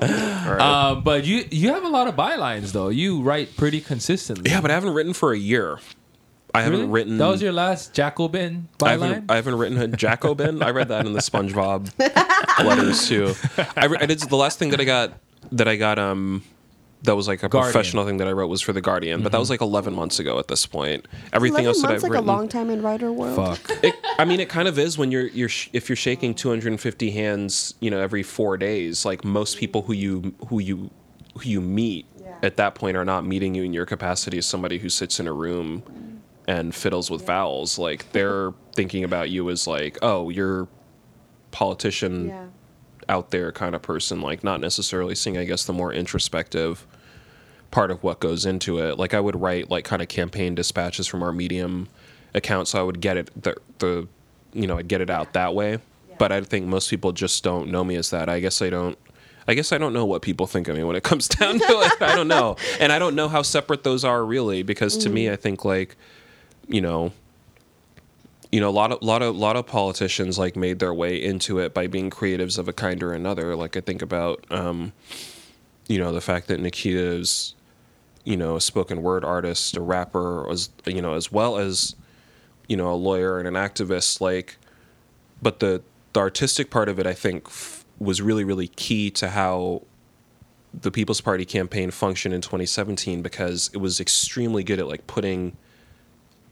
[0.00, 0.60] Right.
[0.60, 2.88] Um, but you you have a lot of bylines though.
[2.88, 4.50] You write pretty consistently.
[4.50, 5.78] yeah but i haven't written for a year
[6.54, 6.90] i haven't Really?
[6.92, 9.00] written That was your last Jacobin I byline.
[9.00, 10.62] haven't, I haven't written a Jacobin.
[10.62, 11.90] I read that in the SpongeBob
[12.64, 13.34] letters too.
[13.76, 15.12] I, re- I did the last thing that I got
[15.52, 16.42] that I got um
[17.02, 17.72] that was like a Guardian.
[17.72, 19.42] professional thing that I wrote was for the Guardian, but that mm-hmm.
[19.42, 21.06] was like 11 months ago at this point.
[21.32, 23.58] Everything 11 else that months I've like written, a long time in writer world.
[23.58, 23.78] Fuck.
[23.84, 27.10] it, I mean, it kind of is when you're you're sh- if you're shaking 250
[27.10, 29.04] hands, you know, every four days.
[29.04, 30.90] Like most people who you who you
[31.38, 32.36] who you meet Yeah.
[32.42, 35.28] at that point are not meeting you in your capacity as somebody who sits in
[35.28, 35.84] a room
[36.48, 37.78] and fiddles with vowels.
[37.78, 40.66] Like they're thinking about you as like, oh, you're
[41.52, 42.46] politician Yeah.
[43.08, 44.20] Out there kind of person.
[44.20, 46.86] Like not necessarily seeing, I guess, the more introspective
[47.70, 48.98] part of what goes into it.
[48.98, 51.88] Like I would write like kind of campaign dispatches from our Medium
[52.34, 54.08] account, so I would get it the the
[54.52, 55.78] you know I'd get it out that way.
[56.18, 58.28] But I think most people just don't know me as that.
[58.28, 58.98] I guess I don't.
[59.46, 61.80] I guess I don't know what people think of me when it comes down to
[61.80, 62.02] it.
[62.02, 64.62] I don't know, and I don't know how separate those are really.
[64.62, 65.32] Because to me, mm.
[65.32, 65.96] I think like,
[66.66, 67.12] you know,
[68.50, 71.58] you know, a lot of lot of lot of politicians like made their way into
[71.58, 73.54] it by being creatives of a kind or another.
[73.54, 74.92] Like I think about, um,
[75.86, 77.54] you know, the fact that Nikkita is,
[78.24, 81.94] you know, a spoken word artist, a rapper, as you know, as well as,
[82.68, 84.20] you know, a lawyer and an activist.
[84.20, 84.56] Like,
[85.42, 85.82] but the
[86.14, 89.82] the artistic part of it, I think, f- was really really key to how
[90.72, 95.56] the People's Party campaign functioned in 2017 because it was extremely good at like putting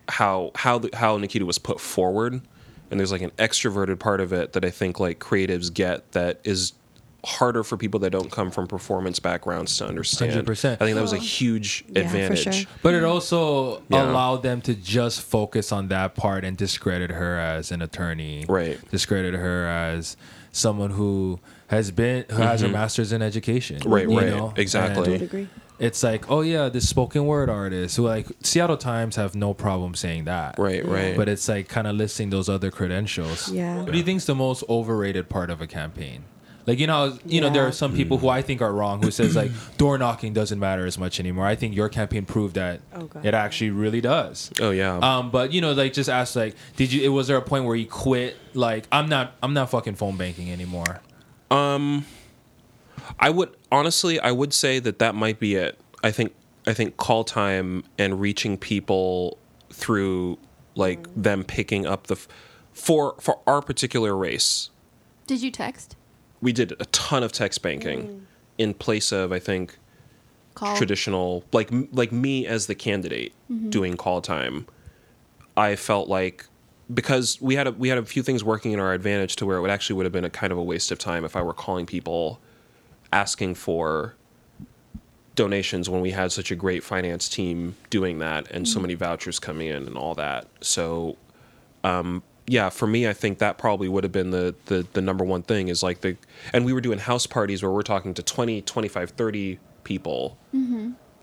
[0.09, 2.41] how how the, how Nikkita was put forward,
[2.91, 6.41] and there's like an extroverted part of it that I think like creatives get that
[6.45, 6.73] is
[7.25, 10.33] harder for people that don't come from performance backgrounds to understand.
[10.47, 10.75] 100%.
[10.75, 12.55] I think that was a huge Yeah, advantage.
[12.55, 12.73] sure.
[12.83, 14.09] But it also Yeah.
[14.09, 18.45] allowed them to just focus on that part and discredit her as an attorney.
[18.49, 18.79] Right.
[18.93, 20.17] Discredit her as
[20.53, 23.81] someone who has been who has her master's in education.
[23.81, 23.93] Mm-hmm.
[23.93, 24.29] Right, you right.
[24.29, 24.53] know?
[24.57, 25.49] Exactly.
[25.79, 25.87] And I would agree.
[25.87, 29.95] It's like, oh yeah, this spoken word artist who like Seattle Times have no problem
[29.95, 30.59] saying that.
[30.59, 31.17] Right, right.
[31.17, 33.51] But it's like kind of listing those other credentials.
[33.51, 33.83] Yeah.
[33.83, 36.25] What do you think's the most overrated part of a campaign?
[36.67, 39.13] Like you know, you know, there are some people who I think are wrong who
[39.13, 41.47] says like door knocking doesn't matter as much anymore.
[41.47, 43.25] I think your campaign proved that Oh, God.
[43.25, 44.51] it actually really does.
[44.61, 44.99] oh yeah.
[44.99, 47.03] Um, but you know, like just ask like, did you?
[47.05, 48.37] It was there a point where you quit?
[48.55, 51.01] Like, I'm not, I'm not fucking phone banking anymore.
[53.19, 55.79] I would honestly, I would say that that might be it.
[56.03, 56.35] I think
[56.67, 59.39] I think call time and reaching people
[59.71, 60.39] through
[60.75, 61.23] like mm.
[61.23, 62.29] them picking up the f-
[62.73, 64.71] for for our particular race,
[65.27, 65.97] Did you text?
[66.41, 68.21] we did a ton of text banking mm.
[68.59, 69.79] in place of I think
[70.55, 70.77] Call?
[70.77, 73.71] traditional like like me as the candidate mm-hmm.
[73.71, 74.67] doing call time.
[75.57, 76.47] I felt like
[76.93, 79.57] because we had a, we had a few things working in our advantage to where
[79.57, 81.43] it would actually would have been a kind of a waste of time if I
[81.43, 82.41] were calling people
[83.13, 84.15] asking for
[85.35, 89.39] donations when we had such a great finance team doing that and so many vouchers
[89.39, 90.47] coming in and all that.
[90.61, 91.17] So
[91.85, 95.25] um yeah, for me I think that probably would have been the the the number
[95.25, 96.17] one thing is like the
[96.55, 100.39] and we were doing house parties where we're talking to 20, 25, 30 people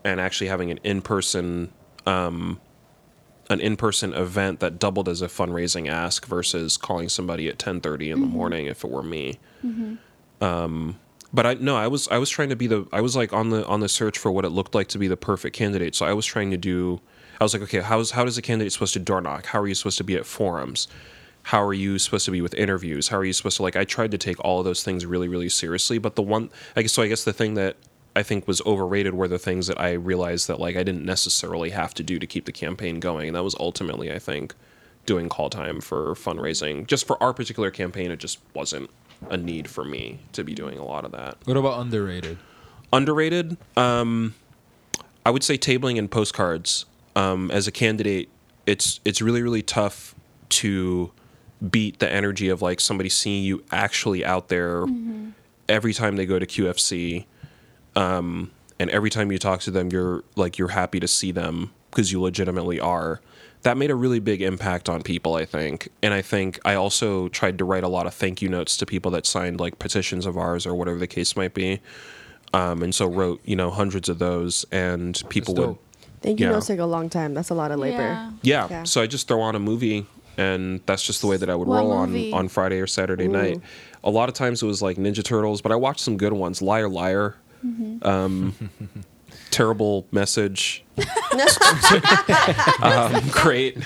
[0.06, 1.72] and actually having an in-person
[2.06, 2.60] um
[3.50, 8.22] an in-person event that doubled as a fundraising ask versus calling somebody at 10:30 in
[8.22, 9.40] the morning if it were me.
[10.40, 11.00] Um
[11.34, 13.50] but I no, I was I was trying to be the I was like on
[13.50, 15.96] the on the search for what it looked like to be the perfect candidate.
[15.96, 17.02] So I was trying to do
[17.42, 19.48] I was like, okay, how's how does a candidate supposed to door knock?
[19.48, 20.88] How are you supposed to be at forums?
[21.44, 23.10] How are you supposed to be with interviews?
[23.10, 25.28] How are you supposed to like I tried to take all of those things really,
[25.28, 25.98] really seriously.
[25.98, 27.78] But the one I guess so I guess the thing that
[28.16, 31.72] I think was overrated were the things that I realized that like I didn't necessarily
[31.72, 33.30] have to do to keep the campaign going.
[33.30, 34.54] And that was ultimately, I think,
[35.08, 36.86] doing call time for fundraising.
[36.86, 38.90] Just for our particular campaign, it just wasn't
[39.30, 41.38] a need for me to be doing a lot of that.
[41.45, 42.38] What about underrated?
[42.91, 44.36] Underrated, um,
[45.26, 46.86] I would say tabling and postcards.
[47.15, 48.30] Um, as a candidate,
[48.65, 50.15] it's it's really really tough
[50.49, 51.11] to
[51.69, 54.86] beat the energy of like somebody seeing you actually out there
[55.69, 57.26] every time they go to QFC
[57.95, 61.71] um, and every time you talk to them you're like you're happy to see them
[61.89, 63.21] because you legitimately are
[63.64, 67.28] that made a really big impact on people i think and i think i also
[67.30, 70.26] tried to write a lot of thank you notes to people that signed like petitions
[70.26, 71.80] of ours or whatever the case might be
[72.53, 75.78] um, and so wrote you know hundreds of those and people would.
[76.22, 76.45] Thank you.
[76.45, 76.53] Yeah.
[76.53, 77.34] Notes take a long time.
[77.34, 77.97] That's a lot of labor.
[77.97, 78.32] Yeah.
[78.43, 78.68] yeah.
[78.70, 78.84] Yeah.
[78.84, 80.05] So I just throw on a movie,
[80.38, 82.32] and that's just the way that I would What roll on movie?
[82.32, 83.59] on Friday or Saturday night.
[84.05, 86.61] A lot of times it was like Ninja Turtles, but I watched some good ones.
[86.61, 87.36] Liar, liar.
[87.66, 88.07] Mm-hmm.
[88.07, 88.55] Um,
[89.51, 90.84] terrible message.
[92.82, 93.78] um, great.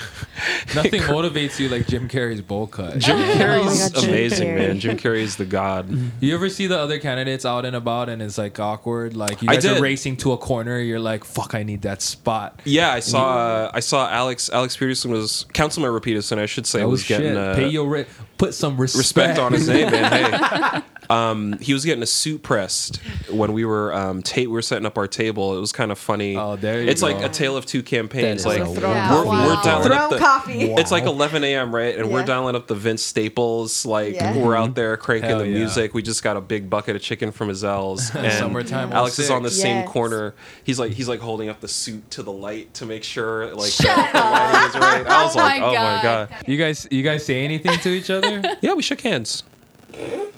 [0.74, 2.98] Nothing motivates you like Jim Carrey's bowl cut.
[2.98, 4.56] Jim Carrey's Oh God, Jim amazing, Carrey.
[4.56, 4.80] man.
[4.80, 5.88] Jim Carrey's the god.
[6.20, 9.16] You ever see the other candidates out and about and it's like awkward?
[9.16, 12.02] Like you I guys are racing to a corner, you're like, "Fuck, I need that
[12.02, 13.38] spot." Yeah, I saw.
[13.38, 14.50] Uh, I saw Alex.
[14.50, 17.20] Alex Peterson was Councilmember Peterson, I should say, Oh was shit!
[17.20, 18.06] getting uh, Pay your re-
[18.36, 18.98] put some respect.
[18.98, 20.12] respect on his name, man.
[20.12, 22.98] Hey, um, he was getting a suit pressed
[23.30, 25.56] when we were um, ta- we were setting up our table.
[25.56, 26.36] It was kind of funny.
[26.36, 28.42] Oh, there you It's like a tale of two campaigns.
[28.42, 29.28] That is Like a we're, coffee.
[29.28, 29.62] we're wow.
[29.62, 30.18] dialing up Throne the.
[30.18, 30.60] coffee.
[30.72, 31.74] It's like 11 a.m.
[31.74, 32.26] right, and we're Yeah.
[32.26, 33.86] dialing up the Vince Staples.
[33.86, 34.36] Like Yeah.
[34.36, 34.62] we're mm-hmm.
[34.64, 35.58] out there cranking Hell the yeah.
[35.58, 35.94] music.
[35.94, 39.42] We just got a big bucket of chicken from Ezell's, and Summertime Alex is on
[39.42, 39.62] the 06.
[39.62, 39.88] same Yes.
[39.88, 40.34] corner.
[40.64, 43.70] He's like he's like holding up the suit to the light to make sure like
[43.76, 45.06] the, the lighting is right.
[45.06, 46.28] I was Oh like, my oh my God.
[46.30, 46.48] god.
[46.48, 48.42] You guys, you guys say anything to each other?
[48.60, 49.44] Yeah, we shook hands.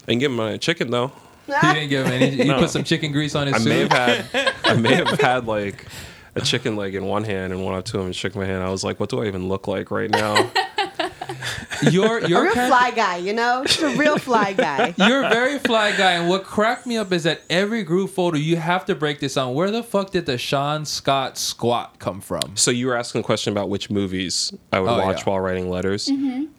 [0.06, 1.12] And give him a chicken though.
[1.48, 2.30] You didn't give him any.
[2.36, 2.58] You No.
[2.58, 3.68] put some chicken grease on his I suit.
[3.68, 5.86] may have had I may have had like
[6.34, 8.62] a chicken leg in one hand and went up to him and shook my hand.
[8.62, 10.50] I was like, what do I even look like right now?
[11.90, 13.62] You're A you're real kind- fly guy, you know?
[13.64, 14.92] Just a real fly guy.
[14.98, 18.36] You're a very fly guy, and what cracked me up is that every group photo
[18.36, 19.54] you have to break this down.
[19.54, 22.54] Where the fuck did the Shaun Scott squat come from?
[22.56, 25.24] so you were asking a question about which movies I would Oh, watch yeah.
[25.24, 26.10] while writing letters.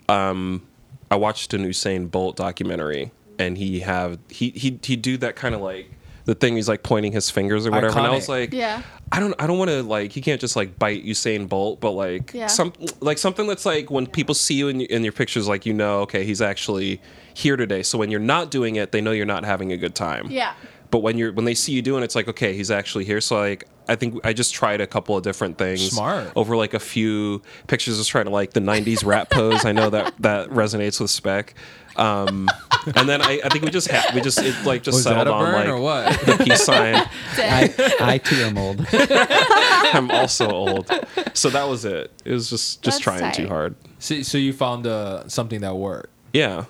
[0.09, 0.63] Um,
[1.11, 5.53] I watched an Usain Bolt documentary and he have he he he do that kind
[5.53, 5.91] of like
[6.25, 7.97] the thing he's like pointing his fingers or whatever.
[7.97, 8.81] And I was like, Yeah.
[9.13, 11.91] I don't I don't want to like he can't just like bite Usain Bolt, but
[11.91, 12.47] like Yeah.
[12.47, 15.73] some like something that's like when people see you in, in your pictures, like you
[15.73, 17.01] know, okay, he's actually
[17.33, 17.83] here today.
[17.83, 20.27] So when you're not doing it, they know you're not having a good time.
[20.31, 20.53] Yeah.
[20.91, 23.21] But when you're when they see you doing, it, it's like okay, he's actually here.
[23.21, 25.89] So like I think I just tried a couple of different things.
[25.91, 26.31] Smart.
[26.35, 29.65] over like a few pictures, just trying to like the '90s rap pose.
[29.65, 31.55] I know that that resonates with Spec.
[31.97, 32.47] Um,
[32.95, 35.27] and then I, I think we just had we just it like just Was settled
[35.27, 36.19] that a on burn like or what?
[36.21, 36.95] the peace sign.
[37.37, 38.85] I, I too am old.
[38.93, 40.89] I'm also old.
[41.33, 42.11] So that was it.
[42.23, 43.49] It was just just That's trying too tight.
[43.49, 43.75] hard.
[43.99, 46.09] So, so you found uh, something that worked.
[46.33, 46.65] Yeah.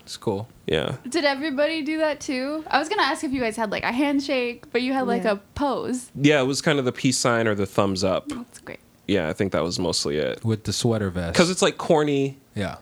[0.00, 0.48] It's cool.
[0.66, 0.96] Yeah.
[1.08, 2.64] Did everybody do that too?
[2.68, 5.24] I was gonna ask if you guys had like a handshake, but you had like
[5.24, 5.32] Yeah.
[5.32, 6.10] a pose.
[6.14, 8.28] Yeah, it was kind of the peace sign or the thumbs up.
[8.28, 8.80] That's great.
[9.06, 10.44] Yeah, I think that was mostly it.
[10.44, 11.36] With the sweater vest.
[11.36, 12.38] Cuz it's like corny.
[12.54, 12.76] yeah.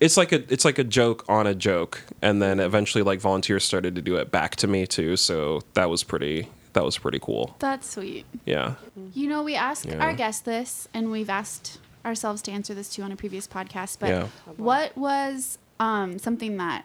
[0.00, 3.64] It's like a it's like a joke on a joke and then eventually like volunteers
[3.64, 7.18] started to do it back to me too, so that was pretty that was pretty
[7.20, 7.54] cool.
[7.60, 8.26] That's sweet.
[8.44, 8.74] Yeah.
[9.14, 9.98] You know, we ask Yeah.
[9.98, 13.98] our guests this, and we've asked ourselves to answer this too on a previous podcast.
[14.00, 14.26] But Yeah.
[14.56, 16.84] what was um, something that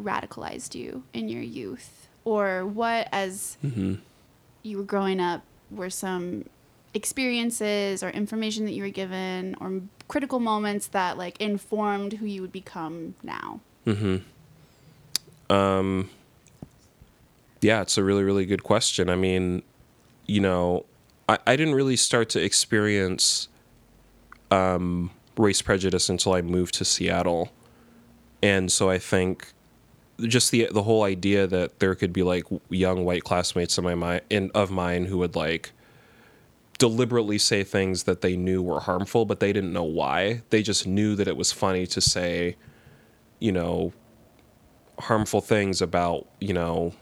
[0.00, 3.94] radicalized you in your youth, or what, as Mm-hmm.
[4.62, 6.44] you were growing up, were some
[6.92, 12.42] experiences or information that you were given or critical moments that like informed who you
[12.42, 13.60] would become now?
[17.62, 19.10] Yeah, it's a really, really good question.
[19.10, 19.62] I mean,
[20.26, 20.86] you know,
[21.28, 23.48] I, I didn't really start to experience
[24.50, 27.50] um, race prejudice until I moved to Seattle.
[28.42, 29.52] And so I think
[30.26, 33.94] just the the whole idea that there could be like young white classmates of my
[33.94, 35.72] mi- in, of mine who would like
[36.78, 40.42] deliberately say things that they knew were harmful, but they didn't know why.
[40.50, 42.56] They just knew that it was funny to say,
[43.38, 43.92] you know,
[44.98, 46.94] harmful things about, you know,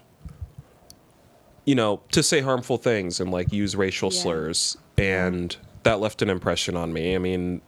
[1.65, 4.21] you know, to say harmful things and like use racial Yeah.
[4.23, 4.77] slurs.
[4.97, 7.15] And that left an impression on me.
[7.15, 7.61] I mean,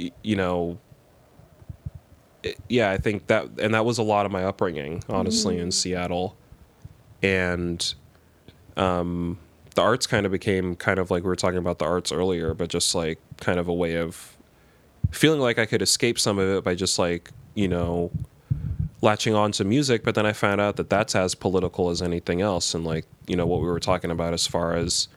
[0.00, 0.78] y- you know,
[2.42, 5.70] it- yeah, I think that, and that was a lot of my upbringing, honestly, in
[5.72, 6.36] Seattle.
[7.22, 7.94] And
[8.76, 9.38] um,
[9.74, 12.54] the arts kind of became kind of like we were talking about the arts earlier,
[12.54, 14.36] but just like kind of a way of
[15.10, 18.10] feeling like I could escape some of it by just like, you know,
[19.02, 20.02] latching on to music.
[20.04, 22.74] But then I found out that that's as political as anything else.
[22.74, 25.08] And like, you know, what we were talking about as far as,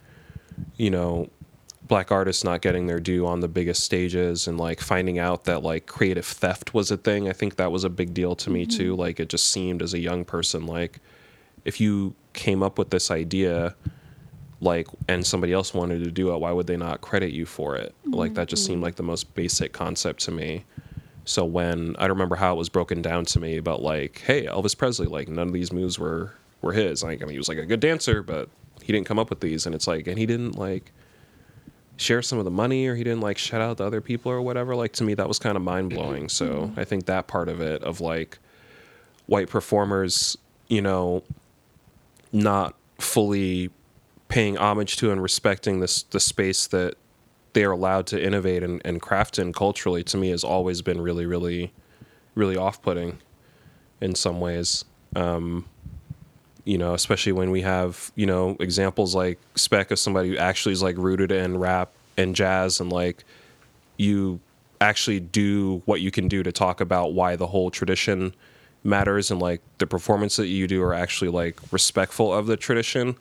[0.77, 1.29] you know,
[1.87, 5.63] black artists not getting their due on the biggest stages and like finding out that
[5.63, 7.29] like creative theft was a thing.
[7.29, 8.93] I think that was a big deal to me too.
[8.93, 9.01] Mm-hmm.
[9.01, 10.99] Like it just seemed as a young person like
[11.63, 13.75] if you came up with this idea
[14.61, 17.75] like and somebody else wanted to do it, why would they not credit you for
[17.75, 17.93] it?
[18.05, 18.83] Like that just seemed mm-hmm.
[18.83, 20.63] like the most basic concept to me.
[21.25, 24.45] So when I don't remember how it was broken down to me but like, hey,
[24.45, 27.03] Elvis Presley, like none of these moves were were his.
[27.03, 28.49] Like I mean, he was like a good dancer, but
[28.81, 30.91] he didn't come up with these, and it's like, and he didn't like
[32.05, 34.41] share some of the money, or he didn't like shout out the other people or
[34.41, 34.75] whatever.
[34.75, 36.29] Like to me, that was kind of mind blowing.
[36.29, 38.37] So I think that part of it of like
[39.25, 40.37] white performers,
[40.69, 41.23] you know,
[42.31, 43.71] not fully
[44.27, 46.95] paying homage to and respecting this the space that
[47.53, 50.99] they are allowed to innovate and, and craft in culturally to me has always been
[50.99, 51.71] really really
[52.33, 53.17] really off-putting
[54.01, 54.83] in some ways
[55.15, 55.65] um,
[56.63, 60.73] you know especially when we have you know examples like spec of somebody who actually
[60.73, 63.23] is like rooted in rap and jazz and like
[63.97, 64.39] you
[64.81, 68.33] actually do what you can do to talk about why the whole tradition
[68.83, 73.15] matters and like the performance that you do are actually like respectful of the tradition.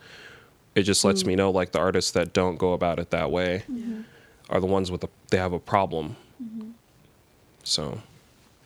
[0.75, 3.63] It just lets me know like the artists that don't go about it that way
[4.51, 6.17] are the ones with the they have a problem.
[7.63, 8.01] So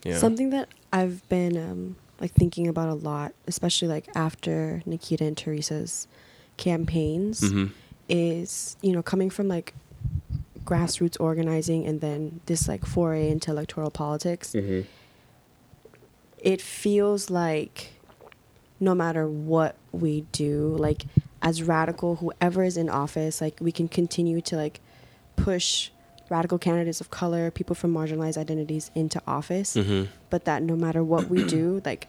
[0.04, 0.16] yeah.
[0.16, 5.36] Something that I've been um, like thinking about a lot, especially like after Nikkita and
[5.36, 6.06] Teresa's
[6.56, 7.70] campaigns, Mhm.
[8.08, 9.74] is you know coming from like
[10.64, 14.52] grassroots organizing and then this like foray into electoral politics.
[14.52, 14.84] Mhm.
[16.38, 17.92] It feels like
[18.80, 21.04] no matter what we do, like
[21.42, 24.80] as radical, whoever is in office, like we can continue to like
[25.36, 25.90] push
[26.30, 30.08] radical candidates of color, people from marginalized identities into office, Mhm.
[30.30, 32.06] but that no matter what we do, like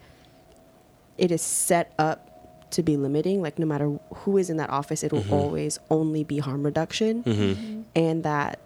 [1.18, 2.29] it is set up
[2.72, 3.42] to be limiting.
[3.42, 5.32] Like no matter who is in that office, it will Mhm.
[5.32, 7.84] always only be harm reduction, Mhm.
[7.96, 8.60] and that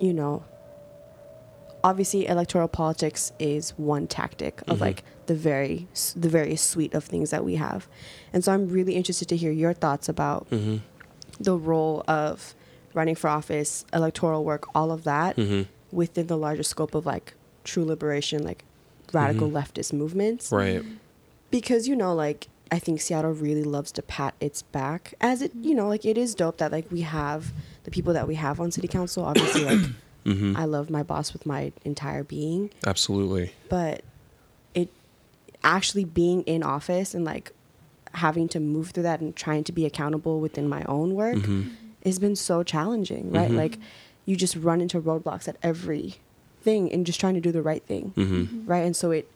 [0.00, 0.42] you know
[1.84, 4.80] obviously electoral politics is one tactic of Mhm.
[4.80, 7.86] like the very the very suite of things that we have
[8.32, 10.80] and so i'm really interested to hear your thoughts about Mhm.
[11.40, 12.54] the role of
[12.94, 15.66] running for office electoral work all of that Mhm.
[15.92, 17.34] within the larger scope of like
[17.64, 18.64] true liberation like
[19.12, 19.54] radical Mhm.
[19.54, 20.82] leftist movements right
[21.50, 25.52] because you know like i think seattle really loves to pat its back as it
[25.60, 27.52] you know like it is dope that like we have
[27.84, 29.78] the people that we have on city council obviously like
[30.26, 30.56] Mhm.
[30.56, 34.02] i love my boss with my entire being absolutely but
[34.74, 34.88] it
[35.62, 37.52] actually being in office and like
[38.12, 41.70] having to move through that and trying to be accountable within my own work Mhm.
[42.04, 43.56] has been so challenging right Mhm.
[43.56, 43.78] like
[44.24, 46.16] you just run into roadblocks at every
[46.62, 48.66] thing and just trying to do the right thing Mhm.
[48.66, 49.30] right and so it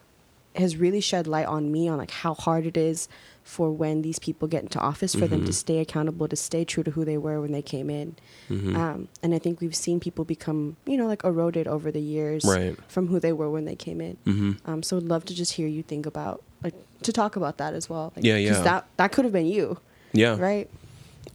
[0.56, 3.08] has really shed light on me on like how hard it is
[3.44, 5.54] for when these people get into office for them to Mhm.
[5.54, 8.16] stay accountable to stay true to who they were when they came in
[8.48, 8.74] Mhm.
[8.76, 12.44] um, and i think we've seen people become you know like eroded over the years
[12.44, 12.76] Right.
[12.88, 14.56] from who they were when they came in Mhm.
[14.66, 17.72] um, so i'd love to just hear you think about like to talk about that
[17.74, 18.60] as well like, Yeah, yeah.
[18.62, 19.78] that that could have been you
[20.12, 20.68] yeah right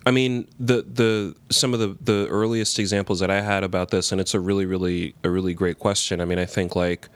[0.07, 4.11] I mean, the the some of the the earliest examples that I had about this,
[4.11, 6.22] and it's a really really a really great question.
[6.22, 7.07] I mean, I think like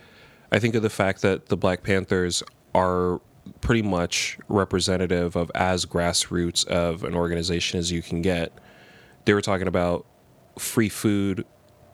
[0.51, 2.43] I think of the fact that the Black Panthers
[2.73, 3.21] are
[3.61, 8.51] pretty much representative of as grassroots of an organization as you can get.
[9.25, 10.05] They were talking about
[10.57, 11.45] free food,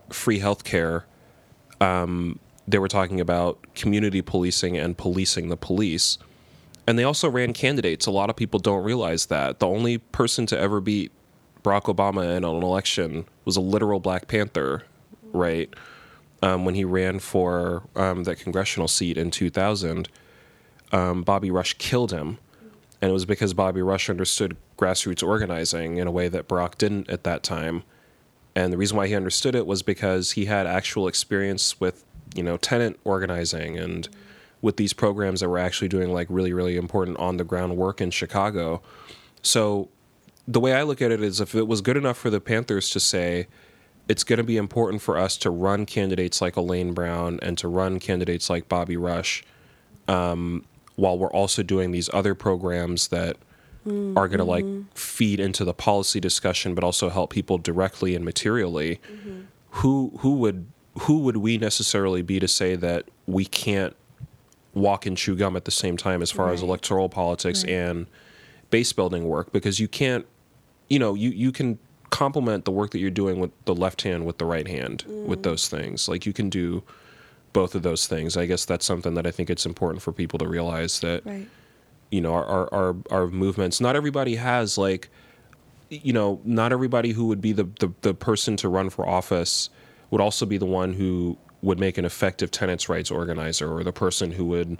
[0.10, 1.04] free healthcare.
[1.82, 6.18] Um, they were talking about community policing and policing the police.
[6.88, 8.06] And they also ran candidates.
[8.06, 9.60] A lot of people don't realize that.
[9.60, 11.12] The only person to ever beat
[11.64, 14.84] Barack Obama in an election was a literal Black Panther,
[15.34, 15.74] right?
[16.46, 20.08] Um, when he ran for um, that congressional seat in 2000,
[20.92, 22.38] um, Bobby Rush killed him.
[23.02, 27.10] And it was because Bobby Rush understood grassroots organizing in a way that Barack didn't
[27.10, 27.82] at that time.
[28.54, 32.44] And the reason why he understood it was because he had actual experience with, you
[32.44, 34.08] know, tenant organizing and
[34.62, 38.02] with these programs that were actually doing like really, really important on the ground work
[38.02, 38.84] in Chicago.
[39.42, 39.90] So
[40.48, 42.92] the way I look at it is if it was good enough for the Panthers
[42.92, 43.48] to say,
[44.08, 47.68] it's going to be important for us to run candidates like Elaine Brown and to
[47.68, 49.44] run candidates like Bobby Rush
[50.08, 50.64] um,
[50.96, 53.38] while we're also doing these other programs that
[53.88, 58.26] are going to like feed into the policy discussion but also help people directly and
[58.26, 59.00] materially.
[59.70, 60.66] Who who would
[61.02, 63.96] who would we necessarily be to say that we can't
[64.74, 67.74] walk and chew gum at the same time as far as electoral politics Right.
[67.74, 68.08] and
[68.72, 69.52] base building work?
[69.52, 70.26] Because you can't
[70.90, 71.78] you know you you can
[72.16, 75.44] complement the work that you're doing with the left hand with the right hand with
[75.44, 76.08] those things.
[76.08, 76.82] Like you can do
[77.52, 78.38] both of those things.
[78.38, 81.48] I guess that's something that i think it's important for people to realize that Right.
[82.12, 85.04] you know our, our our our movements not everybody has like
[85.90, 89.70] you know not everybody who would be the, the the person to run for office
[90.12, 93.94] would also be the one who would make an effective tenants rights organizer or the
[94.06, 94.72] person who would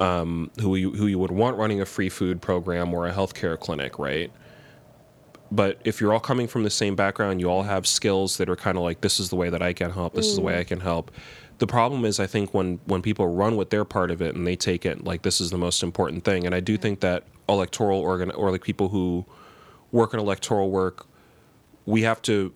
[0.00, 3.58] um who you who you would want running a free food program or a healthcare
[3.66, 4.30] clinic right
[5.54, 8.56] but if you're all coming from the same background, you all have skills that are
[8.56, 10.58] kind of like this is the way that I can help, this is the way
[10.58, 10.68] I mm.
[10.68, 11.12] can help.
[11.58, 14.44] The problem is I think when when people run with their part of it and
[14.44, 16.44] they take it like this is the most important thing.
[16.44, 19.24] And I do think that electoral organ or like people who
[19.92, 21.06] work in electoral work,
[21.86, 22.52] we have to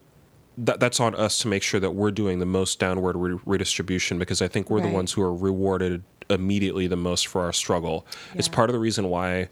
[0.56, 4.18] that, that's on us to make sure that we're doing the most downward re- redistribution
[4.18, 8.04] because I think we're the ones who are rewarded immediately the most for our struggle.
[8.34, 9.50] It's part of the reason why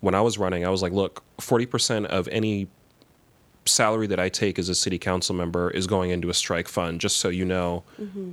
[0.00, 2.68] when I was running, I was like, look, 40% of any
[3.66, 7.00] salary that I take as a city council member is going into a strike fund,
[7.00, 7.82] just so you know.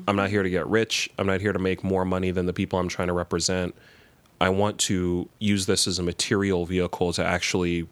[0.07, 1.09] I'm not here to get rich.
[1.17, 3.75] I'm not here to make more money than the people I'm trying to represent.
[4.39, 7.87] I want to use this as a material vehicle to actually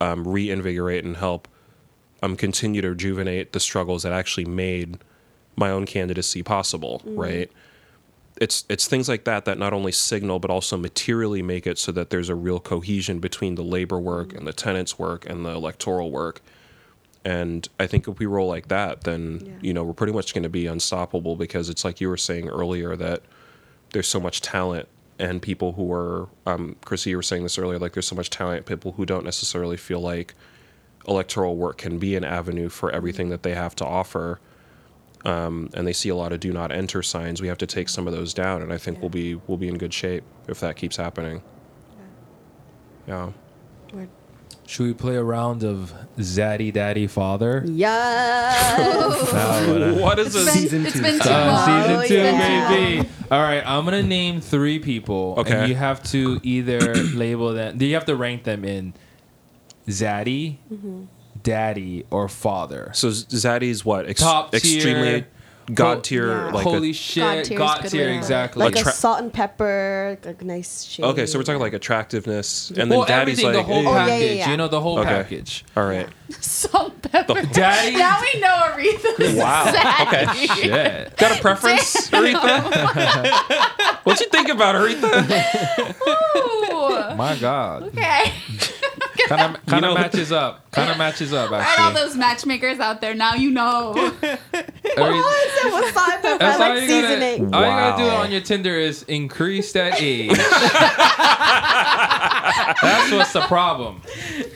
[0.00, 1.48] um, reinvigorate and help
[2.22, 4.98] um, continue to rejuvenate the struggles that actually made
[5.56, 7.50] my own candidacy possible, right?
[8.38, 11.90] It's it's things like that that not only signal but also materially make it so
[11.92, 15.50] that there's a real cohesion between the labor work and the tenants work and the
[15.50, 16.42] electoral work.
[17.26, 19.52] And I think if we roll like that, then Yeah.
[19.60, 22.48] you know we're pretty much going to be unstoppable because it's like you were saying
[22.48, 23.22] earlier that
[23.92, 24.86] there's so much talent
[25.18, 28.30] and people who are um, Chrissy, you were saying this earlier, like there's so much
[28.30, 30.34] talent, people who don't necessarily feel like
[31.08, 34.38] electoral work can be an avenue for everything that they have to offer.
[35.24, 37.42] Um, and they see a lot of do not enter signs.
[37.42, 39.00] We have to take some of those down, and I think Yeah.
[39.00, 41.42] we'll be we'll be in good shape if that keeps happening.
[43.08, 43.32] Yeah.
[43.92, 44.08] Word.
[44.66, 47.62] Should we play a round of Zaddy Daddy Father?
[47.66, 49.32] Yes.
[49.32, 50.44] Now, a- What is It's this?
[50.44, 51.02] been, Season it's two.
[51.02, 51.82] been too Uh, long.
[52.02, 52.68] season two, yeah.
[52.68, 53.08] baby.
[53.30, 55.52] All right, I'm gonna name three people, Okay.
[55.54, 57.78] and you have to either label them.
[57.78, 58.94] Do You have to rank them in
[59.88, 60.56] Zaddy,
[61.42, 62.90] Daddy, or Father.
[62.94, 64.08] So Zaddy's what?
[64.08, 65.26] Ex- Top tier.
[65.68, 66.28] Extremely god tier.
[66.28, 66.50] Yeah.
[66.52, 68.64] Like Holy a, shit, God tier is tier, exactly.
[68.64, 71.04] like Like a salt and pepper, like a nice shade.
[71.04, 74.22] okay, so we're talking like attractiveness, and then Daddy's like, the whole Oh, yeah, package.
[74.22, 74.50] yeah, yeah.
[74.50, 75.08] You know, the whole Okay.
[75.08, 75.64] package.
[75.76, 76.08] all right,
[76.40, 77.42] Salt pepper.
[77.52, 77.96] Daddy.
[77.96, 79.64] Now we know Aretha's Wow.
[79.74, 80.06] Zaddy.
[80.06, 80.46] Okay.
[80.62, 81.16] Shit.
[81.16, 84.04] got a preference, Aretha?
[84.04, 85.94] What'd you think about Aretha?
[86.06, 87.16] Ooh.
[87.16, 87.84] My God.
[87.84, 88.32] Okay.
[89.26, 90.70] Kind of, kind of matches up.
[90.72, 91.50] Kind of matches up.
[91.52, 93.92] All right, all those matchmakers out there, now you know.
[93.96, 94.38] Every-
[94.96, 96.26] What is it with salt and?
[96.26, 97.54] I That's all like you gotta, seasoning.
[97.54, 98.22] all you gotta do Wow.
[98.22, 100.30] on your Tinder is increase that age.
[102.82, 104.00] That's what's the problem.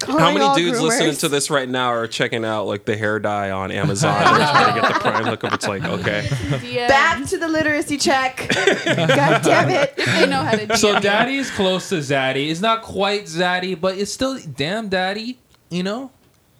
[0.07, 0.83] How many dudes groomers.
[0.83, 4.37] listening to this right now are checking out like the hair dye on Amazon and
[4.37, 5.53] trying to get the prime hookup?
[5.55, 6.89] It's like, okay, DM.
[6.89, 8.49] Back to the literacy check.
[8.55, 9.95] God damn it.
[9.97, 10.77] They know how to DM.
[10.77, 11.01] So you.
[11.01, 12.51] daddy is close to zaddy.
[12.51, 15.39] It's not quite zaddy, but it's still damn daddy.
[15.71, 16.11] You know.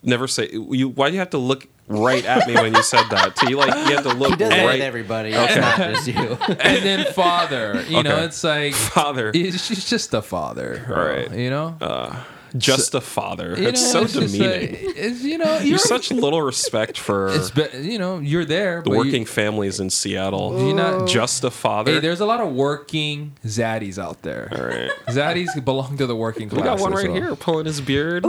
[0.03, 0.89] never say you.
[0.89, 3.37] Why do you have to look right at me when you said that?
[3.37, 5.33] So you like you have to look He does right, with everybody.
[5.35, 5.43] Okay.
[5.45, 6.37] It's not just you.
[6.59, 7.83] And then father.
[7.87, 8.25] You know, Okay.
[8.25, 9.31] it's like father.
[9.33, 10.85] it's she's just a father.
[10.89, 11.29] All right.
[11.31, 11.77] You know.
[11.79, 12.23] Uh,
[12.57, 13.55] Just a father.
[13.57, 14.71] You It's know, so just demeaning.
[14.71, 18.45] like- it's, you know, you're, You're such little respect for It's be, you know you're
[18.45, 18.81] there.
[18.81, 20.57] the but you- working families in Seattle.
[20.65, 21.93] You're not Just a father.
[21.93, 24.49] Hey, there's a lot of working zaddies out there.
[24.55, 24.91] All right.
[25.07, 26.61] Zaddies belong to the working class.
[26.61, 27.15] We got one right well.
[27.21, 28.25] here, pulling his beard,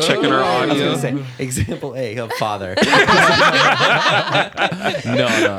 [0.00, 0.86] checking our Oh, I was audio.
[0.96, 2.74] gonna say example A of father.
[5.06, 5.56] No, no,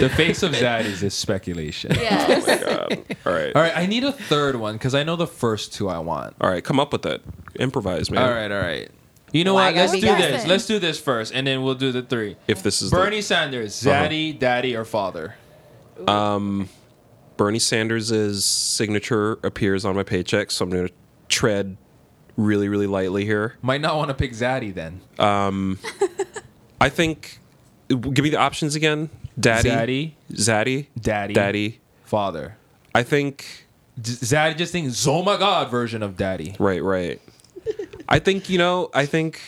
[0.00, 1.92] the face of zaddies is speculation.
[1.94, 2.44] Yes.
[2.48, 2.58] Oh
[2.88, 3.16] God.
[3.26, 3.54] All right.
[3.54, 6.34] All right, I need a third one because I know the first two I want.
[6.40, 6.51] All right.
[6.60, 7.22] Come up with it.
[7.58, 8.22] Improvise, man.
[8.22, 8.90] All right, all right.
[9.32, 9.74] You know Why what?
[9.76, 10.20] gotta Let's be do guys?
[10.30, 10.46] this.
[10.46, 12.36] Let's do this first, and then we'll do the three.
[12.46, 14.04] If this is Bernie the, Sanders, Uh-huh.
[14.08, 15.36] zaddy, daddy, or father.
[17.36, 20.94] Bernie Sanders' signature appears on my paycheck, so I'm going to
[21.28, 21.76] tread
[22.36, 23.54] really, really lightly here.
[23.62, 25.00] Might not want to pick zaddy then.
[25.18, 27.38] I think.
[27.88, 29.10] Give me the options again.
[29.38, 31.80] Daddy, Zaddy, Zaddy, daddy, Daddy.
[32.04, 32.56] father.
[32.94, 33.66] I think.
[34.04, 36.54] Z- Zaddy just thinks, oh my god, version of daddy.
[36.58, 37.20] Right, right.
[38.08, 38.90] I think you know.
[38.94, 39.40] I think.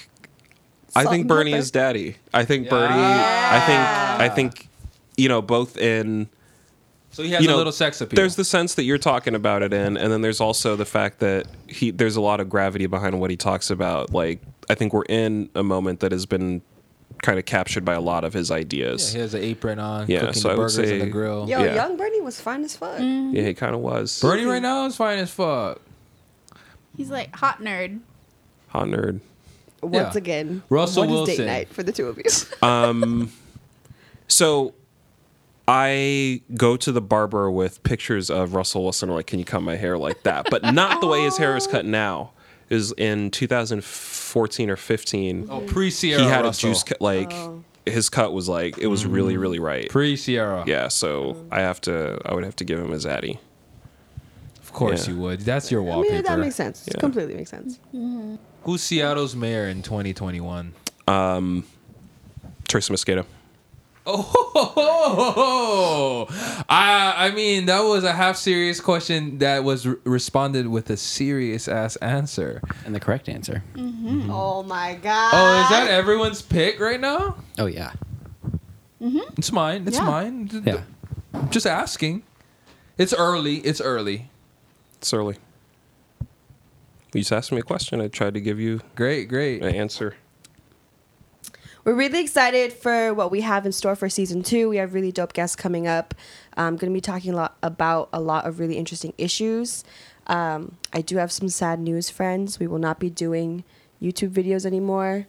[0.97, 2.17] I think Bernie is daddy.
[2.33, 2.95] I think Bernie.
[2.95, 3.81] I think.
[3.81, 4.69] I think.
[5.17, 6.29] You know, both in
[7.11, 8.17] So he has you a little sex appeal.
[8.17, 11.21] There's the sense that you're talking about it in, and then there's also the fact
[11.21, 14.13] that he there's a lot of gravity behind what he talks about.
[14.13, 16.63] Like I think we're in a moment that has been
[17.25, 19.13] kind of captured by a lot of his Yeah, ideas.
[19.15, 21.49] he has an apron on, Yeah, cooking so the I would burgers in the grill.
[21.49, 21.75] Yo, Yeah.
[21.75, 22.99] young Bernie was fine as fuck.
[23.01, 24.21] Yeah, he kind of was.
[24.21, 25.81] Bernie right now is fine as fuck.
[26.97, 28.01] He's like hot nerd.
[28.69, 29.21] hot nerd.
[29.83, 30.19] Once Yeah.
[30.19, 31.37] again, Russell what is Wilson.
[31.37, 32.25] date night for the two of you?
[32.63, 33.33] Um,
[34.29, 34.75] so
[35.67, 39.09] I go to the barber with pictures of Russell Wilson.
[39.11, 40.49] Like, can you cut my hair like that?
[40.51, 42.33] But not the way his hair is cut now.
[42.71, 45.49] Is in 2014 or 15.
[45.51, 46.23] Oh, pre Ciara.
[46.23, 46.71] he had Russell.
[46.71, 47.01] a juice cut.
[47.01, 47.33] Like
[47.87, 49.89] his cut was like it was really really right.
[49.91, 50.65] Pre Ciara.
[50.67, 52.19] Yeah, so I have to.
[52.25, 53.39] I would have to give him a zaddy.
[54.63, 55.15] Of course Yeah.
[55.15, 55.41] you would.
[55.41, 56.15] That's your I wallpaper.
[56.15, 56.89] mean, that makes sense.
[56.91, 56.99] Yeah.
[57.01, 57.79] Completely makes sense.
[58.63, 60.73] Who's Seattle's mayor in 2021?
[61.07, 61.65] Um,
[62.67, 63.27] Teresa Mosqueda.
[65.27, 66.27] Oh,
[66.69, 70.97] I I mean that was a half serious question that was re- responded with a
[70.97, 72.61] serious ass answer.
[72.85, 73.63] And the correct answer.
[73.75, 74.09] Mm-hmm.
[74.21, 74.31] Mm-hmm.
[74.31, 75.31] Oh my god.
[75.33, 77.37] Oh, is that everyone's pick right now?
[77.59, 77.93] Oh yeah.
[79.03, 79.19] Mm-hmm.
[79.39, 79.85] It's mine.
[79.87, 80.05] It's Yeah.
[80.05, 80.63] mine.
[80.65, 80.83] Yeah.
[81.33, 82.23] I'm just asking.
[82.99, 83.57] It's early.
[83.59, 84.31] It's early.
[84.99, 85.37] It's early.
[87.13, 88.01] You just asked me a question.
[88.01, 89.63] I tried to give you Great, great.
[89.63, 90.15] an answer.
[91.85, 94.71] We're really excited for what we have in store for season two.
[94.71, 96.15] We have really dope guests coming up.
[96.57, 99.85] I'm going to be talking a lot about a lot of really interesting issues.
[100.27, 102.59] Um, I do have some sad news, friends.
[102.59, 103.65] We will not be doing
[104.01, 105.27] YouTube videos anymore.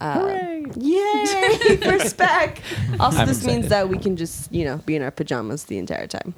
[0.00, 1.78] Um, yay!
[1.82, 2.60] for spec.
[3.00, 5.78] Also, I'm this means that we can just, you know, be in our pajamas the
[5.78, 6.34] entire time.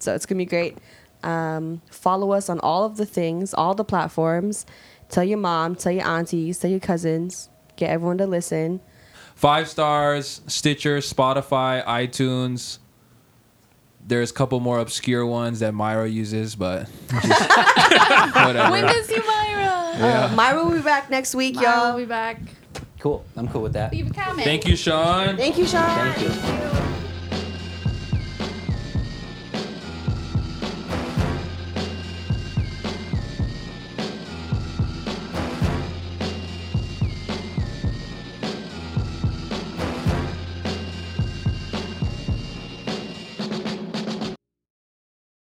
[0.00, 0.76] So it's going to be great.
[1.22, 4.66] Um, follow us on all of the things, all the platforms.
[5.08, 7.48] Tell your mom, tell your aunties, tell your cousins.
[7.76, 8.80] Get everyone to listen.
[9.34, 10.40] Five stars.
[10.46, 12.78] Stitcher, Spotify, iTunes.
[14.06, 18.70] There's a couple more obscure ones that Myra uses, but whatever.
[18.72, 19.92] When does you Myra?
[19.94, 21.92] Uh, Myra will be back next week, Myra y'all.
[21.92, 22.40] Will be back.
[22.98, 23.24] Cool.
[23.36, 23.92] I'm cool with that.
[23.92, 24.44] Leave a comment.
[24.44, 25.36] Thank you, Shaun.
[25.36, 26.14] Thank you, Shaun.
[26.14, 26.91] Thank you.